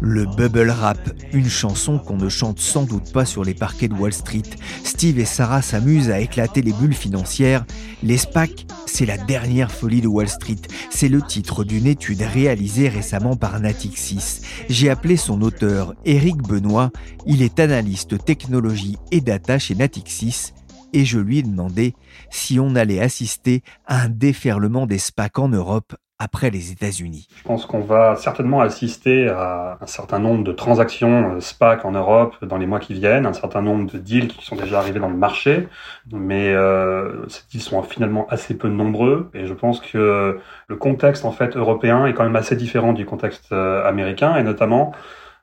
Le 0.00 0.26
bubble 0.36 0.70
rap, 0.70 0.98
une 1.32 1.48
chanson 1.48 1.98
qu'on 1.98 2.16
ne 2.16 2.28
chante 2.28 2.58
sans 2.58 2.82
doute 2.82 3.12
pas 3.12 3.24
sur 3.24 3.44
les 3.44 3.54
parquets 3.54 3.88
de 3.88 3.94
Wall 3.94 4.12
Street. 4.12 4.42
Steve 4.84 5.18
et 5.18 5.24
Sarah 5.24 5.62
s'amusent 5.62 6.10
à 6.10 6.20
éclater 6.20 6.62
les 6.62 6.72
bulles 6.72 6.94
financières. 6.94 7.64
Les 8.02 8.18
SPAC, 8.18 8.66
c'est 8.86 9.06
la 9.06 9.16
dernière 9.16 9.70
folie 9.70 10.00
de 10.00 10.08
Wall 10.08 10.28
Street. 10.28 10.60
C'est 10.90 11.08
le 11.08 11.22
titre 11.22 11.64
d'une 11.64 11.86
étude 11.86 12.22
réalisée 12.22 12.88
récemment 12.88 13.36
par 13.36 13.58
Natixis. 13.60 14.42
J'ai 14.68 14.90
appelé 14.90 15.16
son 15.16 15.40
auteur, 15.40 15.94
Eric 16.04 16.36
Benoît. 16.36 16.90
Il 17.26 17.42
est 17.42 17.60
analyste 17.60 18.24
technologie 18.24 18.98
et 19.10 19.20
data 19.20 19.58
chez 19.58 19.74
Natixis 19.74 20.52
et 20.92 21.04
je 21.04 21.18
lui 21.18 21.38
ai 21.38 21.42
demandé 21.42 21.94
si 22.30 22.60
on 22.60 22.74
allait 22.74 23.00
assister 23.00 23.62
à 23.86 24.02
un 24.02 24.08
déferlement 24.08 24.86
des 24.86 24.98
SPAC 24.98 25.38
en 25.38 25.48
Europe 25.48 25.96
après 26.18 26.50
les 26.50 26.70
États-Unis. 26.70 27.26
Je 27.36 27.42
pense 27.42 27.66
qu'on 27.66 27.80
va 27.80 28.16
certainement 28.16 28.60
assister 28.60 29.28
à 29.28 29.78
un 29.80 29.86
certain 29.86 30.20
nombre 30.20 30.44
de 30.44 30.52
transactions 30.52 31.34
euh, 31.34 31.40
SPAC 31.40 31.84
en 31.84 31.92
Europe 31.92 32.36
dans 32.44 32.58
les 32.58 32.66
mois 32.66 32.78
qui 32.78 32.94
viennent, 32.94 33.26
un 33.26 33.32
certain 33.32 33.60
nombre 33.60 33.90
de 33.90 33.98
deals 33.98 34.28
qui 34.28 34.44
sont 34.44 34.56
déjà 34.56 34.78
arrivés 34.78 35.00
dans 35.00 35.08
le 35.08 35.16
marché, 35.16 35.68
mais 36.12 36.52
euh, 36.54 37.28
ces 37.28 37.42
deals 37.50 37.62
sont 37.62 37.82
finalement 37.82 38.26
assez 38.28 38.56
peu 38.56 38.68
nombreux 38.68 39.30
et 39.34 39.46
je 39.46 39.54
pense 39.54 39.80
que 39.80 40.38
le 40.68 40.76
contexte 40.76 41.24
en 41.24 41.32
fait 41.32 41.56
européen 41.56 42.06
est 42.06 42.14
quand 42.14 42.24
même 42.24 42.36
assez 42.36 42.56
différent 42.56 42.92
du 42.92 43.04
contexte 43.04 43.50
euh, 43.52 43.86
américain 43.86 44.36
et 44.36 44.42
notamment 44.42 44.92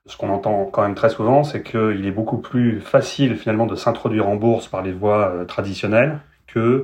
ce 0.06 0.18
qu'on 0.18 0.30
entend 0.30 0.66
quand 0.66 0.82
même 0.82 0.96
très 0.96 1.10
souvent, 1.10 1.44
c'est 1.44 1.62
qu'il 1.62 2.06
est 2.06 2.12
beaucoup 2.12 2.40
plus 2.40 2.82
facile 2.82 3.36
finalement 3.36 3.66
de 3.66 3.76
s'introduire 3.76 4.28
en 4.28 4.36
bourse 4.36 4.68
par 4.68 4.82
les 4.82 4.92
voies 4.92 5.30
euh, 5.30 5.46
traditionnelles 5.46 6.20
que 6.54 6.84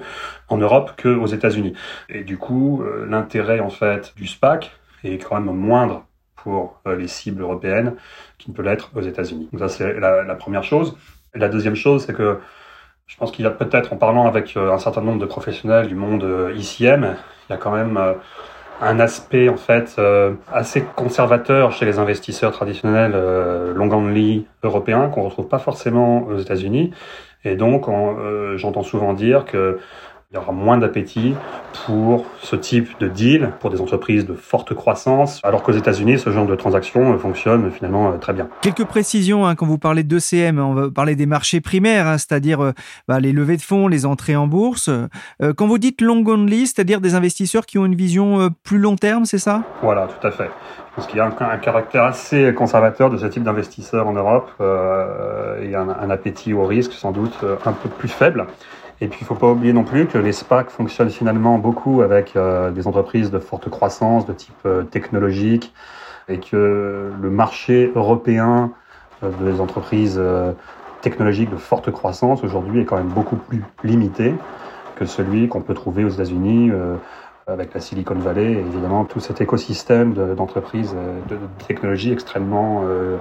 en 0.50 0.58
Europe 0.58 0.94
que 0.98 1.10
aux 1.10 1.28
États-Unis. 1.28 1.74
Et 2.10 2.24
du 2.24 2.38
coup, 2.38 2.84
euh, 2.84 3.06
l'intérêt 3.10 3.60
en 3.60 3.70
fait 3.70 4.14
du 4.16 4.28
SPAC 4.28 4.72
est 5.04 5.24
quand 5.24 5.40
même 5.40 5.54
moindre 5.56 6.06
pour 6.36 6.82
euh, 6.88 6.96
les 6.96 7.08
cibles 7.08 7.42
européennes 7.42 7.96
qu'il 8.38 8.52
ne 8.52 8.58
peut 8.58 8.64
l'être 8.64 8.92
aux 8.96 9.02
États-Unis. 9.02 9.50
Donc 9.52 9.62
ça 9.62 9.70
c'est 9.70 10.00
la, 10.00 10.36
première 10.36 10.64
chose. 10.64 10.98
La 11.34 11.50
deuxième 11.50 11.76
chose, 11.76 12.06
c'est 12.06 12.14
que 12.14 12.40
je 13.08 13.18
pense 13.18 13.32
qu'il 13.32 13.46
y 13.46 13.48
a 13.48 13.52
peut-être 13.52 13.94
en 13.94 13.98
parlant 13.98 14.26
avec 14.26 14.58
un 14.58 14.80
certain 14.80 15.02
nombre 15.02 15.20
de 15.20 15.26
professionnels 15.26 15.88
du 15.88 15.96
monde 15.96 16.52
ICM, 16.56 17.16
il 17.48 17.52
y 17.52 17.54
a 17.54 17.58
quand 17.58 17.72
même 17.72 18.00
un 18.82 19.00
aspect 19.00 19.50
en 19.50 19.58
fait 19.58 19.96
euh, 20.00 20.34
assez 20.52 20.84
conservateur 20.96 21.72
chez 21.72 21.86
les 21.86 22.00
investisseurs 22.00 22.52
traditionnels 22.52 23.14
euh, 23.16 23.74
long 23.74 23.92
only 23.92 24.46
européens 24.64 25.10
qu'on 25.10 25.24
retrouve 25.24 25.48
pas 25.48 25.60
forcément 25.60 26.24
aux 26.24 26.38
États-Unis 26.38 26.92
et 27.46 27.56
donc 27.56 27.88
euh, 27.88 28.58
j'entends 28.58 28.84
souvent 28.84 29.14
dire 29.14 29.46
que 29.46 29.80
il 30.36 30.40
y 30.40 30.42
aura 30.42 30.52
moins 30.52 30.78
d'appétit 30.78 31.34
pour 31.86 32.26
ce 32.42 32.58
type 32.58 33.00
de 33.00 33.08
deal 33.08 33.52
pour 33.62 33.70
des 33.70 33.80
entreprises 33.80 34.26
de 34.26 34.34
forte 34.34 34.74
croissance, 34.74 35.40
alors 35.44 35.64
qu'aux 35.64 35.72
États-Unis, 35.72 36.20
ce 36.20 36.30
genre 36.30 36.46
de 36.46 36.56
transaction 36.56 37.18
fonctionne 37.18 37.72
finalement 37.72 38.12
euh, 38.12 38.18
très 38.18 38.34
bien. 38.34 38.50
Quelques 38.62 38.84
précisions 38.84 39.48
hein, 39.48 39.56
quand 39.56 39.66
vous 39.66 39.78
parlez 39.78 40.04
d'ECM, 40.04 40.60
on 40.60 40.74
va 40.74 40.92
parler 40.92 41.16
des 41.16 41.26
marchés 41.26 41.62
primaires, 41.62 42.08
hein, 42.08 42.18
c'est-à-dire 42.18 42.62
euh, 42.62 42.74
bah, 43.08 43.22
les 43.22 43.32
levées 43.32 43.56
de 43.56 43.62
fonds, 43.62 43.88
les 43.88 44.06
entrées 44.06 44.36
en 44.36 44.48
bourse. 44.48 44.90
Euh, 44.90 45.54
quand 45.56 45.68
vous 45.68 45.78
dites 45.78 46.02
long 46.02 46.22
only, 46.28 46.68
c'est-à-dire 46.68 47.00
des 47.00 47.16
investisseurs 47.16 47.66
qui 47.66 47.78
ont 47.78 47.86
une 47.86 47.96
vision 47.96 48.50
plus 48.64 48.78
long 48.78 48.98
terme, 48.98 49.24
c'est 49.24 49.38
ça? 49.38 49.64
Voilà, 49.82 50.08
tout 50.08 50.28
à 50.28 50.32
fait. 50.32 50.50
Parce 50.98 51.08
qu'il 51.08 51.18
y 51.18 51.22
a 51.22 51.26
un, 51.26 51.46
un, 51.46 51.58
caractère 51.58 52.04
assez 52.04 52.54
conservateur 52.54 53.10
de 53.10 53.18
ce 53.18 53.26
type 53.26 53.44
d'investisseurs 53.44 54.08
en 54.08 54.14
Europe 54.14 54.50
euh, 54.60 55.62
et 55.62 55.76
un, 55.76 55.90
un, 55.90 56.10
appétit 56.10 56.54
au 56.54 56.66
risque 56.66 56.92
sans 56.94 57.12
doute 57.12 57.38
un 57.66 57.72
peu 57.72 57.90
plus 57.90 58.08
faible. 58.10 58.48
Et 59.02 59.08
puis, 59.08 59.20
il 59.22 59.24
ne 59.24 59.28
faut 59.28 59.36
pas 59.36 59.52
oublier 59.52 59.74
non 59.74 59.84
plus 59.84 60.08
que 60.08 60.18
les 60.18 60.32
SPAC 60.32 60.70
fonctionnent 60.70 61.10
finalement 61.10 61.58
beaucoup 61.58 62.02
avec 62.02 62.36
euh, 62.36 62.72
des 62.72 62.88
entreprises 62.88 63.32
de 63.32 63.40
forte 63.40 63.70
croissance, 63.70 64.26
de 64.26 64.34
type 64.34 64.54
euh, 64.66 64.84
technologique, 64.84 65.74
et 66.28 66.40
que 66.40 67.12
le 67.22 67.30
marché 67.30 67.92
européen 67.96 68.72
des 69.22 69.62
entreprises 69.62 70.20
technologiques 71.02 71.52
de 71.52 71.56
forte 71.56 71.92
croissance 71.92 72.44
aujourd'hui 72.44 72.82
est 72.82 72.86
quand 72.86 72.98
même 72.98 73.10
beaucoup 73.10 73.36
plus 73.36 73.64
limité 73.84 74.34
que 74.96 75.06
celui 75.06 75.48
qu'on 75.48 75.62
peut 75.62 75.76
trouver 75.76 76.04
aux 76.04 76.10
États-Unis 76.10 76.72
avec 77.48 77.74
la 77.74 77.80
Silicon 77.80 78.16
Valley 78.16 78.54
et 78.54 78.60
évidemment 78.60 79.06
tout 79.06 79.20
cet 79.20 79.40
écosystème 79.40 80.14
d'entreprises 80.14 80.96
de, 81.30 81.36
de, 81.36 81.42
technologie 81.68 82.12
extrêmement 82.12 82.84
euh, 82.86 83.18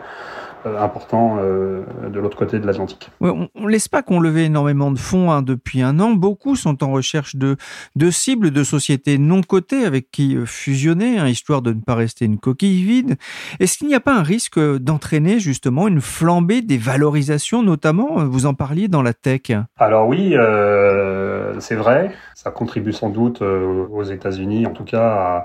important 0.64 1.38
euh, 1.40 1.82
de 2.08 2.20
l'autre 2.20 2.36
côté 2.36 2.58
de 2.58 2.66
l'Atlantique. 2.66 3.10
on, 3.20 3.48
on 3.54 3.66
laisse 3.66 3.88
pas 3.88 4.02
qu'on 4.02 4.20
levait 4.20 4.44
énormément 4.44 4.90
de 4.90 4.98
fonds 4.98 5.30
hein, 5.30 5.42
depuis 5.42 5.82
un 5.82 5.98
an. 6.00 6.12
Beaucoup 6.12 6.56
sont 6.56 6.82
en 6.84 6.90
recherche 6.90 7.36
de, 7.36 7.56
de 7.96 8.10
cibles 8.10 8.50
de 8.50 8.64
sociétés 8.64 9.18
non 9.18 9.42
cotées 9.42 9.84
avec 9.84 10.10
qui 10.10 10.36
euh, 10.36 10.46
fusionner, 10.46 11.18
hein, 11.18 11.28
histoire 11.28 11.62
de 11.62 11.72
ne 11.72 11.80
pas 11.80 11.94
rester 11.94 12.24
une 12.24 12.38
coquille 12.38 12.82
vide. 12.82 13.16
Est-ce 13.60 13.78
qu'il 13.78 13.88
n'y 13.88 13.94
a 13.94 14.00
pas 14.00 14.16
un 14.16 14.22
risque 14.22 14.58
d'entraîner 14.58 15.38
justement 15.38 15.88
une 15.88 16.00
flambée 16.00 16.62
des 16.62 16.78
valorisations, 16.78 17.62
notamment, 17.62 18.24
vous 18.24 18.46
en 18.46 18.54
parliez 18.54 18.88
dans 18.88 19.02
la 19.02 19.14
tech 19.14 19.52
Alors 19.78 20.08
oui, 20.08 20.32
euh, 20.34 21.33
c'est 21.60 21.74
vrai. 21.74 22.12
Ça 22.34 22.50
contribue 22.50 22.92
sans 22.92 23.10
doute 23.10 23.42
aux 23.42 24.02
États-Unis, 24.02 24.66
en 24.66 24.72
tout 24.72 24.84
cas, 24.84 25.06
à 25.06 25.44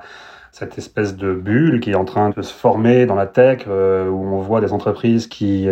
cette 0.51 0.77
espèce 0.77 1.15
de 1.15 1.33
bulle 1.33 1.79
qui 1.79 1.91
est 1.91 1.95
en 1.95 2.05
train 2.05 2.29
de 2.29 2.41
se 2.41 2.53
former 2.53 3.05
dans 3.05 3.15
la 3.15 3.27
tech, 3.27 3.65
euh, 3.67 4.09
où 4.09 4.23
on 4.33 4.39
voit 4.39 4.61
des 4.61 4.73
entreprises 4.73 5.27
qui 5.27 5.67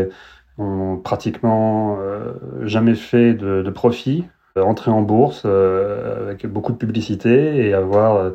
ont 0.57 0.97
pratiquement 0.97 1.97
euh, 1.99 2.33
jamais 2.63 2.95
fait 2.95 3.33
de, 3.33 3.69
profit, 3.69 4.25
euh, 4.57 4.63
entrer 4.63 4.91
en 4.91 5.01
bourse 5.01 5.45
avec 5.45 6.45
beaucoup 6.47 6.71
de 6.71 6.77
publicité 6.77 7.67
et 7.67 7.73
avoir 7.73 8.31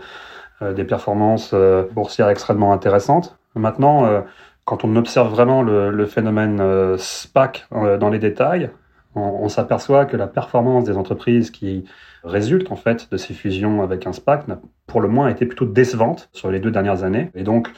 des 0.60 0.84
performances 0.84 1.54
boursières 1.92 2.28
extrêmement 2.28 2.72
intéressantes. 2.72 3.36
Maintenant, 3.56 4.24
quand 4.64 4.84
on 4.84 4.94
observe 4.94 5.28
vraiment 5.28 5.62
le 5.62 6.06
phénomène 6.06 6.96
SPAC 6.96 7.66
dans 7.72 8.10
les 8.10 8.20
détails, 8.20 8.70
on, 9.14 9.48
s'aperçoit 9.48 10.06
que 10.06 10.16
la 10.16 10.26
performance 10.26 10.84
des 10.84 10.96
entreprises 10.96 11.50
qui 11.50 11.84
résultent 12.24 12.72
en 12.72 12.76
fait 12.76 13.10
de 13.10 13.16
ces 13.16 13.34
fusions 13.34 13.82
avec 13.82 14.06
un 14.06 14.12
SPAC 14.12 14.48
n'a 14.48 14.60
pour 14.86 15.00
le 15.00 15.08
moins 15.08 15.28
été 15.28 15.46
plutôt 15.46 15.66
décevante 15.66 16.28
sur 16.32 16.50
les 16.50 16.60
deux 16.60 16.70
dernières 16.70 17.04
années. 17.04 17.30
Et 17.34 17.42
donc, 17.42 17.68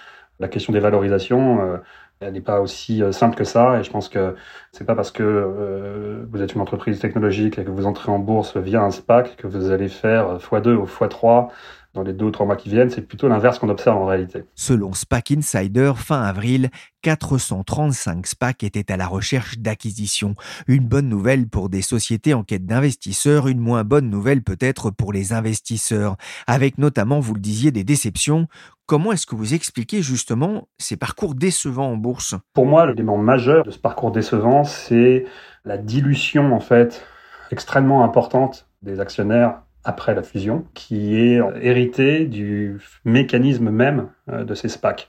la 0.40 0.49
question 0.49 0.73
des 0.73 0.81
valorisations, 0.81 1.61
euh, 1.61 1.77
elle 2.20 2.35
n'est 2.35 2.40
pas 2.40 2.61
aussi 2.61 3.03
euh, 3.03 3.12
simple 3.12 3.37
que 3.37 3.44
ça. 3.44 3.79
Et 3.79 3.85
je 3.85 3.90
pense 3.90 4.09
que 4.09 4.37
c'est 4.73 4.85
pas 4.85 4.94
parce 4.94 5.11
que 5.11 5.23
euh, 5.23 6.25
vous 6.31 6.42
êtes 6.42 6.55
une 6.55 6.61
entreprise 6.61 6.99
technologique 6.99 7.59
et 7.59 7.64
que 7.64 7.70
vous 7.70 7.87
entrez 7.87 8.11
en 8.11 8.18
bourse 8.18 8.57
via 8.57 8.83
un 8.83 8.90
SPAC 8.90 9.37
que 9.37 9.47
vous 9.47 9.70
allez 9.70 9.88
faire 9.88 10.38
x2 10.38 10.75
ou 10.75 10.87
x3 10.87 11.49
dans 11.94 12.02
les 12.02 12.12
deux 12.12 12.26
ou 12.26 12.30
trois 12.30 12.44
mois 12.44 12.57
qui 12.57 12.68
viennent, 12.68 12.90
c'est 12.90 13.07
plutôt 13.07 13.28
l'inverse 13.28 13.59
qu'on 13.59 13.68
observe 13.68 13.96
en 13.96 14.07
réalité. 14.07 14.44
Selon 14.57 14.92
SPAC 14.92 15.30
Insider, 15.30 15.92
fin 15.96 16.22
avril, 16.22 16.70
435 17.02 18.26
SPAC 18.26 18.64
étaient 18.64 18.92
à 18.92 18.96
la 18.96 19.07
recherche 19.07 19.59
d'acquisition. 19.59 20.35
Une 20.66 20.87
bonne 20.87 21.09
nouvelle 21.09 21.48
pour 21.48 21.68
des 21.68 21.83
sociétés 21.83 22.35
en 22.35 22.42
quête 22.42 22.66
d'investisseurs, 22.66 23.46
une 23.46 23.61
moins 23.61 23.85
bonne 23.85 24.11
nouvelle 24.11 24.42
peut-être 24.42 24.90
pour 24.90 25.12
les 25.12 25.33
investisseurs, 25.33 26.16
avec 26.48 26.78
notamment, 26.78 27.20
vous 27.20 27.35
le 27.35 27.40
disiez, 27.40 27.70
des 27.70 27.85
déceptions. 27.85 28.48
Comment 28.87 29.12
est-ce 29.12 29.26
que 29.26 29.37
vous 29.37 29.54
expliquez 29.54 30.02
justement 30.02 30.68
ces 30.78 30.96
parcours 30.96 31.37
décevants 31.37 31.92
en 31.92 31.96
bourse? 31.96 32.35
Pour 32.52 32.66
moi, 32.66 32.87
l'élément 32.87 33.16
majeur 33.16 33.64
de 33.64 33.70
ce 33.70 33.78
parcours 33.78 34.11
décevant, 34.11 34.64
c'est 34.64 35.26
la 35.64 35.78
dilution 35.78 36.52
en 36.52 36.61
fait 36.61 37.07
extrêmement 37.50 38.04
importante 38.04 38.68
des 38.83 39.00
actionnaires 39.00 39.63
après 39.85 40.14
la 40.14 40.23
fusion, 40.23 40.64
qui 40.75 41.16
est 41.16 41.40
hérité 41.61 42.25
du 42.25 42.81
mécanisme 43.05 43.70
même 43.70 44.09
euh, 44.31 44.44
de 44.44 44.55
ces 44.55 44.68
SPAC. 44.68 45.09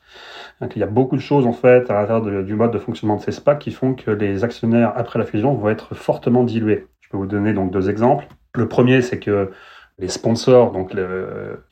Donc, 0.61 0.75
il 0.75 0.79
y 0.79 0.83
a 0.83 0.88
beaucoup 0.88 1.15
de 1.15 1.21
choses 1.21 1.45
en 1.45 1.53
fait 1.53 1.89
à 1.89 1.93
l'intérieur 1.93 2.43
du 2.43 2.55
mode 2.55 2.71
de 2.71 2.79
fonctionnement 2.79 3.17
de 3.17 3.21
ces 3.21 3.31
SPAC 3.31 3.59
qui 3.59 3.71
font 3.71 3.93
que 3.93 4.11
les 4.11 4.43
actionnaires 4.43 4.93
après 4.95 5.19
la 5.19 5.25
fusion 5.25 5.53
vont 5.53 5.69
être 5.69 5.95
fortement 5.95 6.43
dilués. 6.43 6.88
Je 7.01 7.09
peux 7.09 7.17
vous 7.17 7.27
donner 7.27 7.53
donc 7.53 7.71
deux 7.71 7.89
exemples. 7.89 8.27
Le 8.53 8.67
premier, 8.67 9.01
c'est 9.01 9.19
que 9.19 9.51
les 9.99 10.09
sponsors, 10.09 10.71
donc 10.71 10.93
le, 10.93 11.63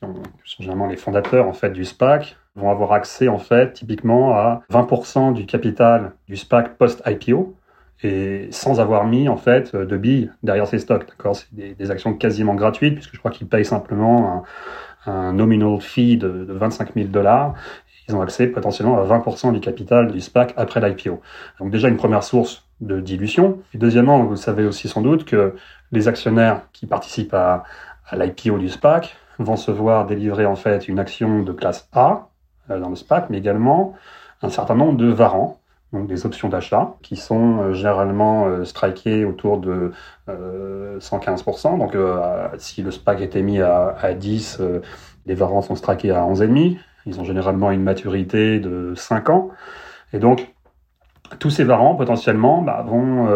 généralement 0.46 0.88
les 0.88 0.96
fondateurs 0.96 1.48
en 1.48 1.54
fait 1.54 1.72
du 1.72 1.86
SPAC, 1.86 2.38
vont 2.56 2.70
avoir 2.70 2.94
accès 2.94 3.28
en 3.28 3.40
fait 3.40 3.74
typiquement 3.74 4.34
à 4.34 4.62
20% 4.72 5.34
du 5.34 5.46
capital 5.46 6.14
du 6.28 6.38
SPAC 6.38 6.78
post-IPO, 6.78 7.56
et 8.02 8.48
sans 8.52 8.80
avoir 8.80 9.06
mis 9.06 9.30
en 9.30 9.38
fait 9.38 9.76
de 9.76 9.98
billes 9.98 10.32
derrière 10.42 10.68
ces 10.68 10.80
stocks. 10.80 11.08
D'accord, 11.08 11.36
c'est 11.36 11.54
des, 11.54 11.92
actions 11.92 12.14
quasiment 12.14 12.56
gratuites 12.56 12.96
puisque 12.96 13.14
je 13.14 13.20
crois 13.20 13.32
qu'ils 13.32 13.48
payent 13.48 13.66
simplement 13.66 14.44
un, 15.06 15.34
nominal 15.34 15.80
fee 15.80 16.18
de, 16.18 16.46
de 16.46 16.54
25 16.54 16.94
000 16.96 17.08
dollars. 17.08 17.54
Ils 18.10 18.16
ont 18.16 18.22
accès 18.22 18.48
potentiellement 18.48 19.00
à 19.00 19.06
20% 19.06 19.54
du 19.54 19.62
capital 19.62 20.12
du 20.12 20.20
SPAC 20.20 20.54
après 20.58 20.82
l'IPO. 20.82 21.22
Donc 21.60 21.72
déjà 21.72 21.88
une 21.88 21.96
première 21.96 22.24
source 22.24 22.66
de 22.82 23.00
dilution. 23.00 23.60
Deuxièmement, 23.74 24.24
vous 24.24 24.36
savez 24.36 24.66
aussi 24.66 24.90
sans 24.90 25.02
doute 25.02 25.24
que 25.24 25.56
les 25.92 26.08
actionnaires 26.10 26.64
qui 26.74 26.86
participent 26.86 27.34
à, 27.34 27.64
à 28.08 28.18
l'IPO 28.18 28.58
du 28.58 28.70
SPAC 28.70 29.16
vont 29.40 29.56
se 29.56 29.72
voir 29.72 30.06
délivrer 30.06 30.46
en 30.46 30.56
fait 30.56 30.88
une 30.88 31.00
action 31.00 31.44
de 31.44 31.52
classe 31.54 31.88
A 31.94 32.30
euh, 32.70 32.80
dans 32.80 32.90
le 32.90 32.96
SPAC, 32.96 33.30
mais 33.30 33.38
également 33.38 33.94
un 34.42 34.50
certain 34.50 34.76
nombre 34.76 34.98
de 34.98 35.08
varants 35.08 35.60
donc 35.94 36.08
des 36.08 36.26
options 36.26 36.50
d'achat, 36.50 36.96
qui 37.04 37.16
sont 37.16 37.60
euh, 37.60 37.74
généralement 37.74 38.48
euh, 38.48 38.66
strikées 38.66 39.26
autour 39.26 39.60
de 39.60 39.92
euh, 40.28 41.00
115%. 41.00 41.78
Donc 41.78 41.96
euh, 41.96 42.48
si 42.58 42.82
le 42.82 42.92
SPAC 42.92 43.22
était 43.22 43.44
mis 43.44 43.62
à, 43.62 43.96
à 44.02 44.14
10, 44.14 44.58
euh, 44.60 44.82
les 45.28 45.36
varants 45.36 45.62
sont 45.62 45.76
strikés 45.76 46.12
à 46.12 46.24
11,5. 46.24 46.78
Ils 47.06 47.20
ont 47.20 47.24
généralement 47.24 47.70
une 47.72 47.84
maturité 47.84 48.60
de 48.60 48.94
5 48.96 49.30
ans. 49.30 49.50
Et 50.14 50.20
donc, 50.20 50.54
tous 51.40 51.50
ces 51.50 51.64
varants, 51.64 51.96
potentiellement, 51.96 52.62
bah, 52.62 52.86
vont 52.88 53.28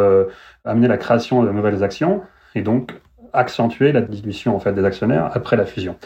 amener 0.64 0.88
la 0.88 0.98
création 0.98 1.44
de 1.44 1.52
nouvelles 1.52 1.84
actions 1.84 2.22
et 2.56 2.62
donc 2.62 2.94
accentuer 3.34 3.92
la 3.92 4.02
dilution 4.02 4.56
en 4.56 4.60
fait, 4.60 4.74
des 4.74 4.86
actionnaires 4.86 5.32
après 5.34 5.58
la 5.58 5.66
fusion. 5.66 5.98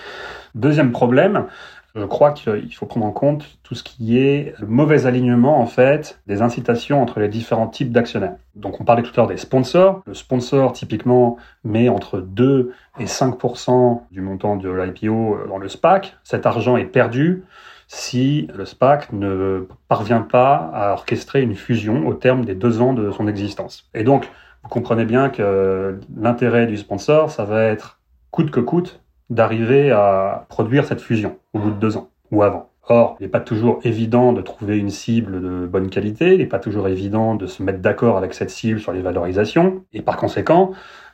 Deuxième 0.55 0.91
problème, 0.91 1.45
je 1.95 2.05
crois 2.05 2.31
qu'il 2.31 2.73
faut 2.73 2.85
prendre 2.85 3.05
en 3.05 3.11
compte 3.11 3.59
tout 3.63 3.75
ce 3.75 3.83
qui 3.83 4.17
est 4.17 4.53
le 4.59 4.67
mauvais 4.67 5.05
alignement 5.05 5.59
en 5.59 5.65
fait 5.65 6.19
des 6.27 6.41
incitations 6.41 7.01
entre 7.01 7.19
les 7.19 7.27
différents 7.27 7.67
types 7.67 7.91
d'actionnaires. 7.91 8.35
Donc 8.55 8.79
on 8.79 8.85
parlait 8.85 9.03
tout 9.03 9.11
à 9.11 9.17
l'heure 9.17 9.27
des 9.27 9.37
sponsors. 9.37 10.01
Le 10.05 10.13
sponsor 10.13 10.71
typiquement 10.73 11.37
met 11.63 11.89
entre 11.89 12.19
2 12.19 12.73
et 12.99 13.05
5% 13.05 14.01
du 14.11 14.21
montant 14.21 14.55
de 14.55 14.69
l'IPO 14.69 15.47
dans 15.47 15.57
le 15.57 15.67
SPAC. 15.67 16.15
Cet 16.23 16.45
argent 16.45 16.77
est 16.77 16.85
perdu 16.85 17.43
si 17.87 18.47
le 18.55 18.65
SPAC 18.65 19.11
ne 19.11 19.67
parvient 19.89 20.21
pas 20.21 20.71
à 20.73 20.93
orchestrer 20.93 21.41
une 21.41 21.55
fusion 21.55 22.07
au 22.07 22.13
terme 22.13 22.45
des 22.45 22.55
deux 22.55 22.79
ans 22.79 22.93
de 22.93 23.11
son 23.11 23.27
existence. 23.27 23.89
Et 23.93 24.03
donc 24.03 24.29
vous 24.63 24.69
comprenez 24.69 25.05
bien 25.05 25.29
que 25.29 25.99
l'intérêt 26.15 26.67
du 26.67 26.77
sponsor, 26.77 27.31
ça 27.31 27.43
va 27.43 27.63
être 27.63 27.99
coûte 28.29 28.51
que 28.51 28.61
coûte 28.61 29.01
d'arriver 29.31 29.91
à 29.91 30.45
produire 30.49 30.85
cette 30.85 31.01
fusion 31.01 31.37
au 31.53 31.59
bout 31.59 31.71
de 31.71 31.79
deux 31.79 31.97
ans 31.97 32.09
ou 32.29 32.43
avant. 32.43 32.69
Or, 32.87 33.15
il 33.19 33.23
n'est 33.23 33.29
pas 33.29 33.39
toujours 33.39 33.79
évident 33.83 34.33
de 34.33 34.41
trouver 34.41 34.77
une 34.77 34.89
cible 34.89 35.41
de 35.41 35.65
bonne 35.65 35.89
qualité, 35.89 36.33
il 36.33 36.39
n'est 36.39 36.45
pas 36.45 36.59
toujours 36.59 36.87
évident 36.87 37.35
de 37.35 37.47
se 37.47 37.63
mettre 37.63 37.79
d'accord 37.79 38.17
avec 38.17 38.33
cette 38.33 38.49
cible 38.49 38.79
sur 38.79 38.91
les 38.91 39.01
valorisations, 39.01 39.85
et 39.93 40.01
par 40.01 40.17
conséquent, 40.17 40.71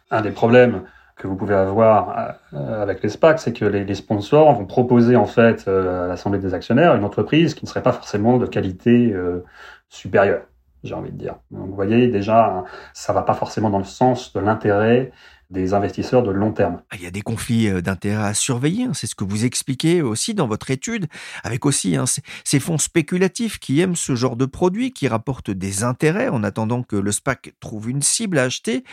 un 0.10 0.22
des 0.22 0.32
problèmes 0.32 0.84
que 1.16 1.28
vous 1.28 1.36
pouvez 1.36 1.56
avoir 1.56 2.36
euh, 2.54 2.82
avec 2.82 3.04
les 3.04 3.10
SPAC, 3.10 3.40
c'est 3.40 3.54
que 3.54 3.66
les, 3.66 3.96
sponsors 3.96 4.54
vont 4.54 4.66
proposer 4.66 5.16
en 5.16 5.26
fait 5.26 5.68
euh, 5.68 6.06
à 6.06 6.08
l'Assemblée 6.08 6.40
des 6.40 6.54
actionnaires 6.54 6.96
une 6.96 7.04
entreprise 7.04 7.54
qui 7.54 7.66
ne 7.66 7.70
serait 7.70 7.84
pas 7.84 7.92
forcément 7.92 8.38
de 8.38 8.46
qualité 8.46 9.12
euh, 9.14 9.44
supérieure, 9.90 10.44
j'ai 10.84 10.94
envie 10.94 11.12
de 11.12 11.18
dire. 11.18 11.36
Donc 11.52 11.68
vous 11.68 11.76
voyez 11.76 12.08
déjà, 12.08 12.64
ça 12.94 13.14
va 13.14 13.24
pas 13.24 13.34
forcément 13.34 13.70
dans 13.70 13.80
le 13.80 13.84
sens 13.84 14.32
de 14.34 14.40
l'intérêt 14.40 15.12
des 15.50 15.74
investisseurs 15.74 16.24
de 16.24 16.32
long 16.32 16.52
terme. 16.52 16.82
Ah, 16.90 16.96
il 16.98 17.04
y 17.04 17.08
a 17.08 17.12
des 17.12 17.22
conflits 17.22 17.70
euh, 17.70 17.82
d'intérêts 17.82 18.28
à 18.28 18.34
surveiller, 18.34 18.84
hein. 18.84 18.92
c'est 18.94 19.08
ce 19.08 19.16
que 19.16 19.24
vous 19.24 19.46
expliquez 19.46 20.02
aussi 20.02 20.34
dans 20.34 20.48
votre 20.48 20.72
étude, 20.72 21.08
avec 21.44 21.66
aussi 21.66 21.96
hein, 21.96 22.06
ces 22.44 22.60
fonds 22.60 22.78
spéculatifs 22.78 23.60
qui 23.60 23.80
aiment 23.80 23.96
ce 23.96 24.16
genre 24.16 24.36
de 24.36 24.46
produits, 24.46 24.92
qui 24.92 25.08
rapportent 25.08 25.52
des 25.52 25.84
intérêts 25.84 26.28
en 26.28 26.44
attendant 26.44 26.84
que 26.84 26.96
le 26.96 27.12
SPAC 27.12 27.54
trouve 27.60 27.90
une 27.90 28.02
cible 28.02 28.40
à 28.40 28.44
acheter. 28.44 28.84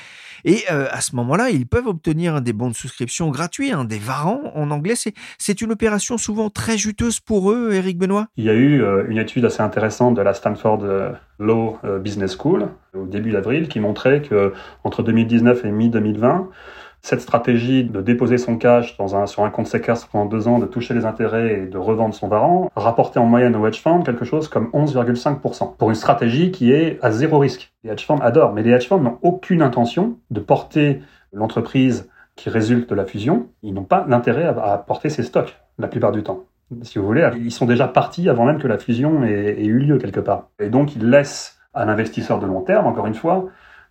Et 0.45 0.63
euh, 0.71 0.87
à 0.91 1.01
ce 1.01 1.17
moment-là, 1.17 1.51
ils 1.51 1.67
peuvent 1.67 1.89
obtenir 1.89 2.41
des 2.41 2.53
bons 2.53 2.69
de 2.69 2.75
souscription 2.75 3.31
gratuits, 3.31 3.73
hein, 3.73 3.85
des 3.85 3.99
varants 3.99 4.53
en 4.55 4.71
anglais. 4.71 4.95
C'est 5.39 5.61
une 5.61 5.73
opération 5.73 6.19
souvent 6.19 6.51
très 6.51 6.79
juteuse 6.79 7.21
pour 7.21 7.51
eux, 7.51 7.73
Eric 7.73 7.99
Benoît? 7.99 8.29
Il 8.37 8.45
y 8.45 8.51
a 8.51 8.55
eu 8.55 8.83
euh, 8.83 9.05
une 9.09 9.19
étude 9.19 9.45
assez 9.45 9.63
intéressante 9.63 10.15
de 10.15 10.23
la 10.23 10.35
Stanford 10.35 10.85
Law 11.39 11.79
Business 12.01 12.37
School 12.37 12.69
au 12.95 13.07
début 13.07 13.33
d'avril 13.33 13.69
qui 13.69 13.81
montrait 13.81 14.23
que 14.23 14.53
entre 14.85 15.03
2019 15.03 15.65
et 15.65 15.71
mi-2020, 15.71 16.47
cette 17.05 17.21
stratégie 17.21 17.85
de 17.85 18.01
déposer 18.01 18.39
son 18.39 18.57
cash 18.57 18.97
dans 18.97 19.15
un, 19.15 19.27
sur 19.27 19.45
un 19.45 19.51
compte 19.51 19.67
séquestre 19.67 20.09
pendant 20.09 20.25
deux 20.25 20.49
ans, 20.49 20.59
de 20.59 20.65
toucher 20.65 20.95
les 20.95 21.05
intérêts 21.05 21.61
et 21.61 21.67
de 21.67 21.77
revendre 21.77 22.15
son 22.15 22.29
varan, 22.29 22.71
rapportait 22.77 23.19
en 23.19 23.27
moyenne 23.27 23.55
au 23.57 23.67
hedge 23.67 23.83
fund 23.83 24.03
quelque 24.05 24.25
chose 24.25 24.49
comme 24.49 24.71
11,5%. 24.71 25.77
Pour 25.77 25.91
une 25.91 25.97
stratégie 25.97 26.51
qui 26.51 26.73
est 26.73 26.99
à 27.03 27.11
zéro 27.11 27.39
risque. 27.39 27.75
Les 27.85 27.91
hedge 27.91 28.07
funds 28.07 28.21
adorent, 28.23 28.55
mais 28.55 28.63
les 28.63 28.71
hedge 28.71 28.89
funds 28.89 29.01
n'ont 29.03 29.19
aucune 29.21 29.61
intention 29.61 30.17
de 30.31 30.41
porter 30.41 31.03
l'entreprise 31.31 32.09
qui 32.37 32.49
résulte 32.49 32.89
de 32.89 32.95
la 32.95 33.05
fusion. 33.05 33.49
Ils 33.63 33.75
n'ont 33.75 33.85
pas 33.85 34.01
d'intérêt 34.09 34.45
à, 34.45 34.73
à 34.73 34.79
porter 34.79 35.11
ces 35.11 35.25
stocks 35.25 35.61
la 35.79 35.89
plupart 35.89 36.11
du 36.11 36.23
temps. 36.23 36.47
Si 36.83 36.99
vous 36.99 37.07
voulez, 37.07 37.29
ils 37.37 37.53
sont 37.53 37.67
déjà 37.67 37.89
partis 37.89 38.29
avant 38.29 38.45
même 38.45 38.59
que 38.59 38.67
la 38.67 38.79
fusion 38.79 39.23
ait, 39.25 39.65
eu 39.65 39.79
lieu 39.79 39.99
quelque 39.99 40.21
part. 40.21 40.49
Et 40.59 40.69
donc, 40.69 40.97
ils 40.97 41.09
laissent 41.09 41.59
à 41.73 41.85
l'investisseur 41.85 42.39
de 42.39 42.47
long 42.47 42.61
terme, 42.61 42.87
encore 42.87 43.07
une 43.07 43.15
fois, 43.15 43.47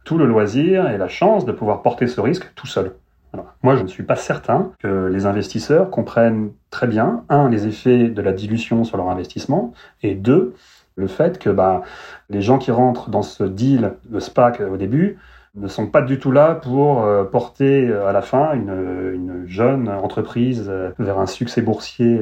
tout 0.05 0.17
le 0.17 0.25
loisir 0.25 0.89
et 0.89 0.97
la 0.97 1.07
chance 1.07 1.45
de 1.45 1.51
pouvoir 1.51 1.81
porter 1.81 2.07
ce 2.07 2.21
risque 2.21 2.51
tout 2.55 2.67
seul. 2.67 2.93
Alors, 3.33 3.53
moi, 3.63 3.75
je 3.75 3.83
ne 3.83 3.87
suis 3.87 4.03
pas 4.03 4.15
certain 4.15 4.71
que 4.79 5.07
les 5.07 5.25
investisseurs 5.25 5.89
comprennent 5.89 6.51
très 6.69 6.87
bien, 6.87 7.23
un, 7.29 7.49
les 7.49 7.67
effets 7.67 8.09
de 8.09 8.21
la 8.21 8.31
dilution 8.31 8.83
sur 8.83 8.97
leur 8.97 9.09
investissement, 9.09 9.73
et 10.03 10.13
deux, 10.13 10.53
le 10.95 11.07
fait 11.07 11.39
que 11.39 11.49
bah, 11.49 11.81
les 12.29 12.41
gens 12.41 12.59
qui 12.59 12.71
rentrent 12.71 13.09
dans 13.09 13.23
ce 13.23 13.43
deal 13.43 13.93
de 14.05 14.19
SPAC 14.19 14.61
au 14.61 14.77
début 14.77 15.17
ne 15.55 15.67
sont 15.67 15.87
pas 15.87 16.01
du 16.01 16.19
tout 16.19 16.31
là 16.31 16.55
pour 16.55 17.03
euh, 17.03 17.23
porter 17.25 17.87
euh, 17.87 18.07
à 18.07 18.11
la 18.11 18.21
fin 18.21 18.53
une, 18.53 19.11
une 19.13 19.43
jeune 19.45 19.87
entreprise 19.87 20.65
euh, 20.67 20.91
vers 20.97 21.19
un 21.19 21.27
succès 21.27 21.61
boursier 21.61 22.21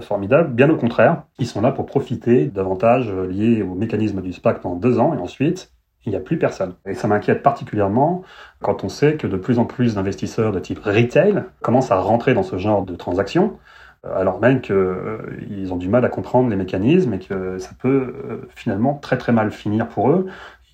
formidable. 0.00 0.52
Bien 0.52 0.70
au 0.70 0.76
contraire, 0.76 1.24
ils 1.38 1.46
sont 1.46 1.60
là 1.60 1.72
pour 1.72 1.86
profiter 1.86 2.46
d'avantages 2.46 3.10
liés 3.12 3.62
au 3.62 3.74
mécanisme 3.74 4.20
du 4.20 4.32
SPAC 4.32 4.60
pendant 4.60 4.76
deux 4.76 4.98
ans 4.98 5.14
et 5.14 5.18
ensuite 5.18 5.72
il 6.04 6.10
n'y 6.10 6.16
a 6.16 6.20
plus 6.20 6.38
personne. 6.38 6.74
Et 6.86 6.94
ça 6.94 7.06
m'inquiète 7.06 7.42
particulièrement 7.42 8.22
quand 8.60 8.82
on 8.84 8.88
sait 8.88 9.16
que 9.16 9.26
de 9.26 9.36
plus 9.36 9.58
en 9.58 9.64
plus 9.64 9.94
d'investisseurs 9.94 10.52
de 10.52 10.58
type 10.58 10.80
retail 10.80 11.44
commencent 11.60 11.92
à 11.92 12.00
rentrer 12.00 12.34
dans 12.34 12.42
ce 12.42 12.58
genre 12.58 12.84
de 12.84 12.96
transactions, 12.96 13.58
alors 14.02 14.40
même 14.40 14.60
qu'ils 14.60 15.72
ont 15.72 15.76
du 15.76 15.88
mal 15.88 16.04
à 16.04 16.08
comprendre 16.08 16.50
les 16.50 16.56
mécanismes 16.56 17.14
et 17.14 17.18
que 17.20 17.58
ça 17.58 17.70
peut 17.78 18.48
finalement 18.54 18.94
très 18.94 19.16
très 19.16 19.32
mal 19.32 19.52
finir 19.52 19.88
pour 19.88 20.10
eux 20.10 20.26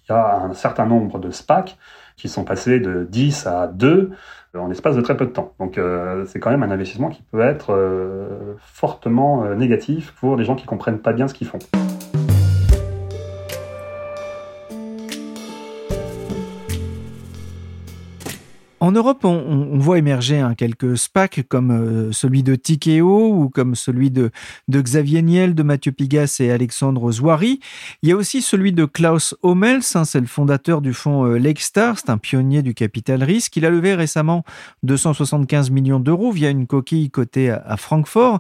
il 0.09 0.13
y 0.13 0.15
a 0.15 0.43
un 0.43 0.55
certain 0.55 0.87
nombre 0.87 1.19
de 1.19 1.31
SPAC 1.31 1.77
qui 2.17 2.29
sont 2.29 2.45
passés 2.45 2.81
de 2.81 3.07
10 3.09 3.47
à 3.47 3.67
2 3.69 4.11
en 4.55 4.67
l'espace 4.67 4.97
de 4.97 5.01
très 5.03 5.17
peu 5.17 5.27
de 5.27 5.31
temps. 5.31 5.55
Donc 5.59 5.79
euh, 5.79 6.25
c'est 6.27 6.41
quand 6.41 6.51
même 6.51 6.63
un 6.63 6.71
investissement 6.71 7.11
qui 7.11 7.23
peut 7.23 7.41
être 7.41 7.73
euh, 7.73 8.55
fortement 8.59 9.45
euh, 9.45 9.55
négatif 9.55 10.13
pour 10.19 10.37
des 10.37 10.45
gens 10.45 10.57
qui 10.57 10.67
comprennent 10.67 11.01
pas 11.01 11.13
bien 11.13 11.29
ce 11.29 11.35
qu'ils 11.35 11.47
font. 11.47 11.59
En 18.81 18.93
Europe, 18.93 19.25
on, 19.25 19.77
voit 19.79 19.99
émerger 19.99 20.39
hein, 20.39 20.55
quelques 20.55 20.97
SPAC 20.97 21.43
comme 21.49 21.73
euh, 21.73 22.13
celui 22.13 22.45
de 22.45 22.55
Tikeo 22.55 23.33
ou 23.33 23.49
comme 23.49 23.75
celui 23.75 24.13
de, 24.13 24.31
de, 24.69 24.81
Xavier 24.81 25.21
Niel, 25.23 25.57
de 25.57 25.65
Mathieu 25.65 25.91
Pigas 25.91 26.37
et 26.39 26.53
Alexandre 26.53 27.11
Zouari. 27.11 27.59
Il 28.03 28.09
y 28.09 28.13
a 28.13 28.17
aussi 28.17 28.41
celui 28.41 28.73
de 28.73 28.85
Klaus 28.85 29.35
Hommels, 29.43 29.81
hein, 29.97 30.05
c'est 30.05 30.21
le 30.21 30.27
fondateur 30.27 30.81
du 30.81 30.93
fonds 30.93 31.25
euh, 31.27 31.39
Lakestar, 31.39 31.99
c'est 31.99 32.11
un 32.11 32.19
pionnier 32.19 32.63
du 32.63 32.73
capital 32.73 33.25
risque. 33.25 33.57
Il 33.57 33.67
a 33.67 33.71
levé 33.71 33.97
récemment 33.97 34.45
275 34.85 35.71
millions 35.71 35.99
d'euros 35.99 36.31
via 36.31 36.51
une 36.51 36.69
coquille 36.69 37.11
cotée 37.11 37.51
à, 37.51 37.77
Francfort. 37.77 38.39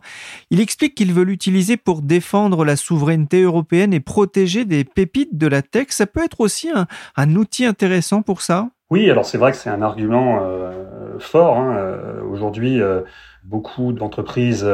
Il 0.50 0.60
explique 0.60 0.94
qu'il 0.94 1.12
veut 1.12 1.24
l'utiliser 1.24 1.76
pour 1.76 2.00
défendre 2.00 2.64
la 2.64 2.76
souveraineté 2.76 3.42
européenne 3.42 3.92
et 3.92 4.00
protéger 4.00 4.64
des 4.64 4.84
pépites 4.84 5.36
de 5.36 5.48
la 5.48 5.62
tech. 5.62 5.88
Ça 5.90 6.06
peut 6.06 6.22
être 6.22 6.40
aussi 6.40 6.70
un, 6.70 6.86
un 7.16 7.34
outil 7.34 7.64
intéressant 7.64 8.22
pour 8.22 8.40
ça 8.40 8.70
oui, 8.90 9.10
alors 9.10 9.26
c'est 9.26 9.36
vrai 9.36 9.50
que 9.52 9.58
c'est 9.58 9.68
un 9.68 9.82
argument 9.82 10.40
euh, 10.42 11.18
fort. 11.18 11.58
Hein. 11.58 11.76
Euh, 11.76 12.22
aujourd'hui, 12.22 12.80
euh, 12.80 13.02
beaucoup 13.44 13.92
d'entreprises 13.92 14.66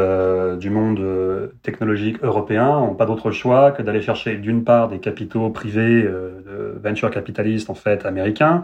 du 0.58 0.70
monde 0.70 1.52
technologique 1.62 2.22
européen 2.22 2.80
n'ont 2.80 2.94
pas 2.94 3.06
d'autre 3.06 3.30
choix 3.30 3.70
que 3.70 3.82
d'aller 3.82 4.00
chercher 4.00 4.36
d'une 4.36 4.64
part 4.64 4.88
des 4.88 4.98
capitaux 4.98 5.48
privés, 5.50 6.02
de 6.02 6.80
venture 6.82 7.10
capitalistes 7.10 7.70
en 7.70 7.74
fait 7.74 8.04
américains, 8.04 8.62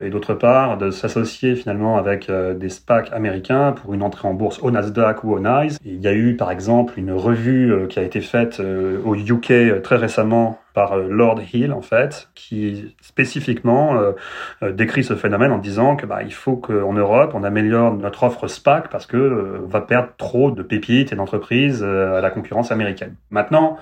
et 0.00 0.10
d'autre 0.10 0.34
part 0.34 0.76
de 0.76 0.90
s'associer 0.90 1.54
finalement 1.54 1.96
avec 1.96 2.30
des 2.30 2.68
SPAC 2.68 3.12
américains 3.12 3.72
pour 3.72 3.94
une 3.94 4.02
entrée 4.02 4.28
en 4.28 4.34
bourse 4.34 4.58
au 4.62 4.70
Nasdaq 4.70 5.24
ou 5.24 5.32
au 5.32 5.40
NYSE. 5.40 5.78
il 5.86 6.02
y 6.02 6.08
a 6.08 6.12
eu 6.12 6.36
par 6.36 6.50
exemple 6.50 6.98
une 6.98 7.12
revue 7.12 7.86
qui 7.88 7.98
a 7.98 8.02
été 8.02 8.20
faite 8.20 8.60
au 8.60 9.14
UK 9.14 9.80
très 9.82 9.96
récemment 9.96 10.58
par 10.76 10.92
euh, 10.92 11.08
Lord 11.08 11.40
Hill 11.54 11.72
en 11.72 11.80
fait, 11.80 12.28
qui 12.34 12.94
spécifiquement 13.00 13.96
euh, 13.96 14.12
euh, 14.62 14.72
décrit 14.72 15.02
ce 15.04 15.16
phénomène 15.16 15.50
en 15.50 15.56
disant 15.56 15.96
que 15.96 16.04
bah, 16.04 16.22
il 16.22 16.34
faut 16.34 16.56
qu'en 16.56 16.92
Europe 16.92 17.32
on 17.34 17.42
améliore 17.44 17.94
notre 17.94 18.24
offre 18.24 18.46
SPAC 18.46 18.90
parce 18.90 19.06
que 19.06 19.62
on 19.64 19.68
va 19.68 19.80
perdre 19.80 20.10
trop 20.18 20.50
de 20.50 20.62
pépites 20.62 21.14
et 21.14 21.16
d'entreprises 21.16 21.82
à 21.82 22.20
la 22.20 22.30
concurrence 22.30 22.70
américaine. 22.70 23.14
Maintenant, 23.30 23.78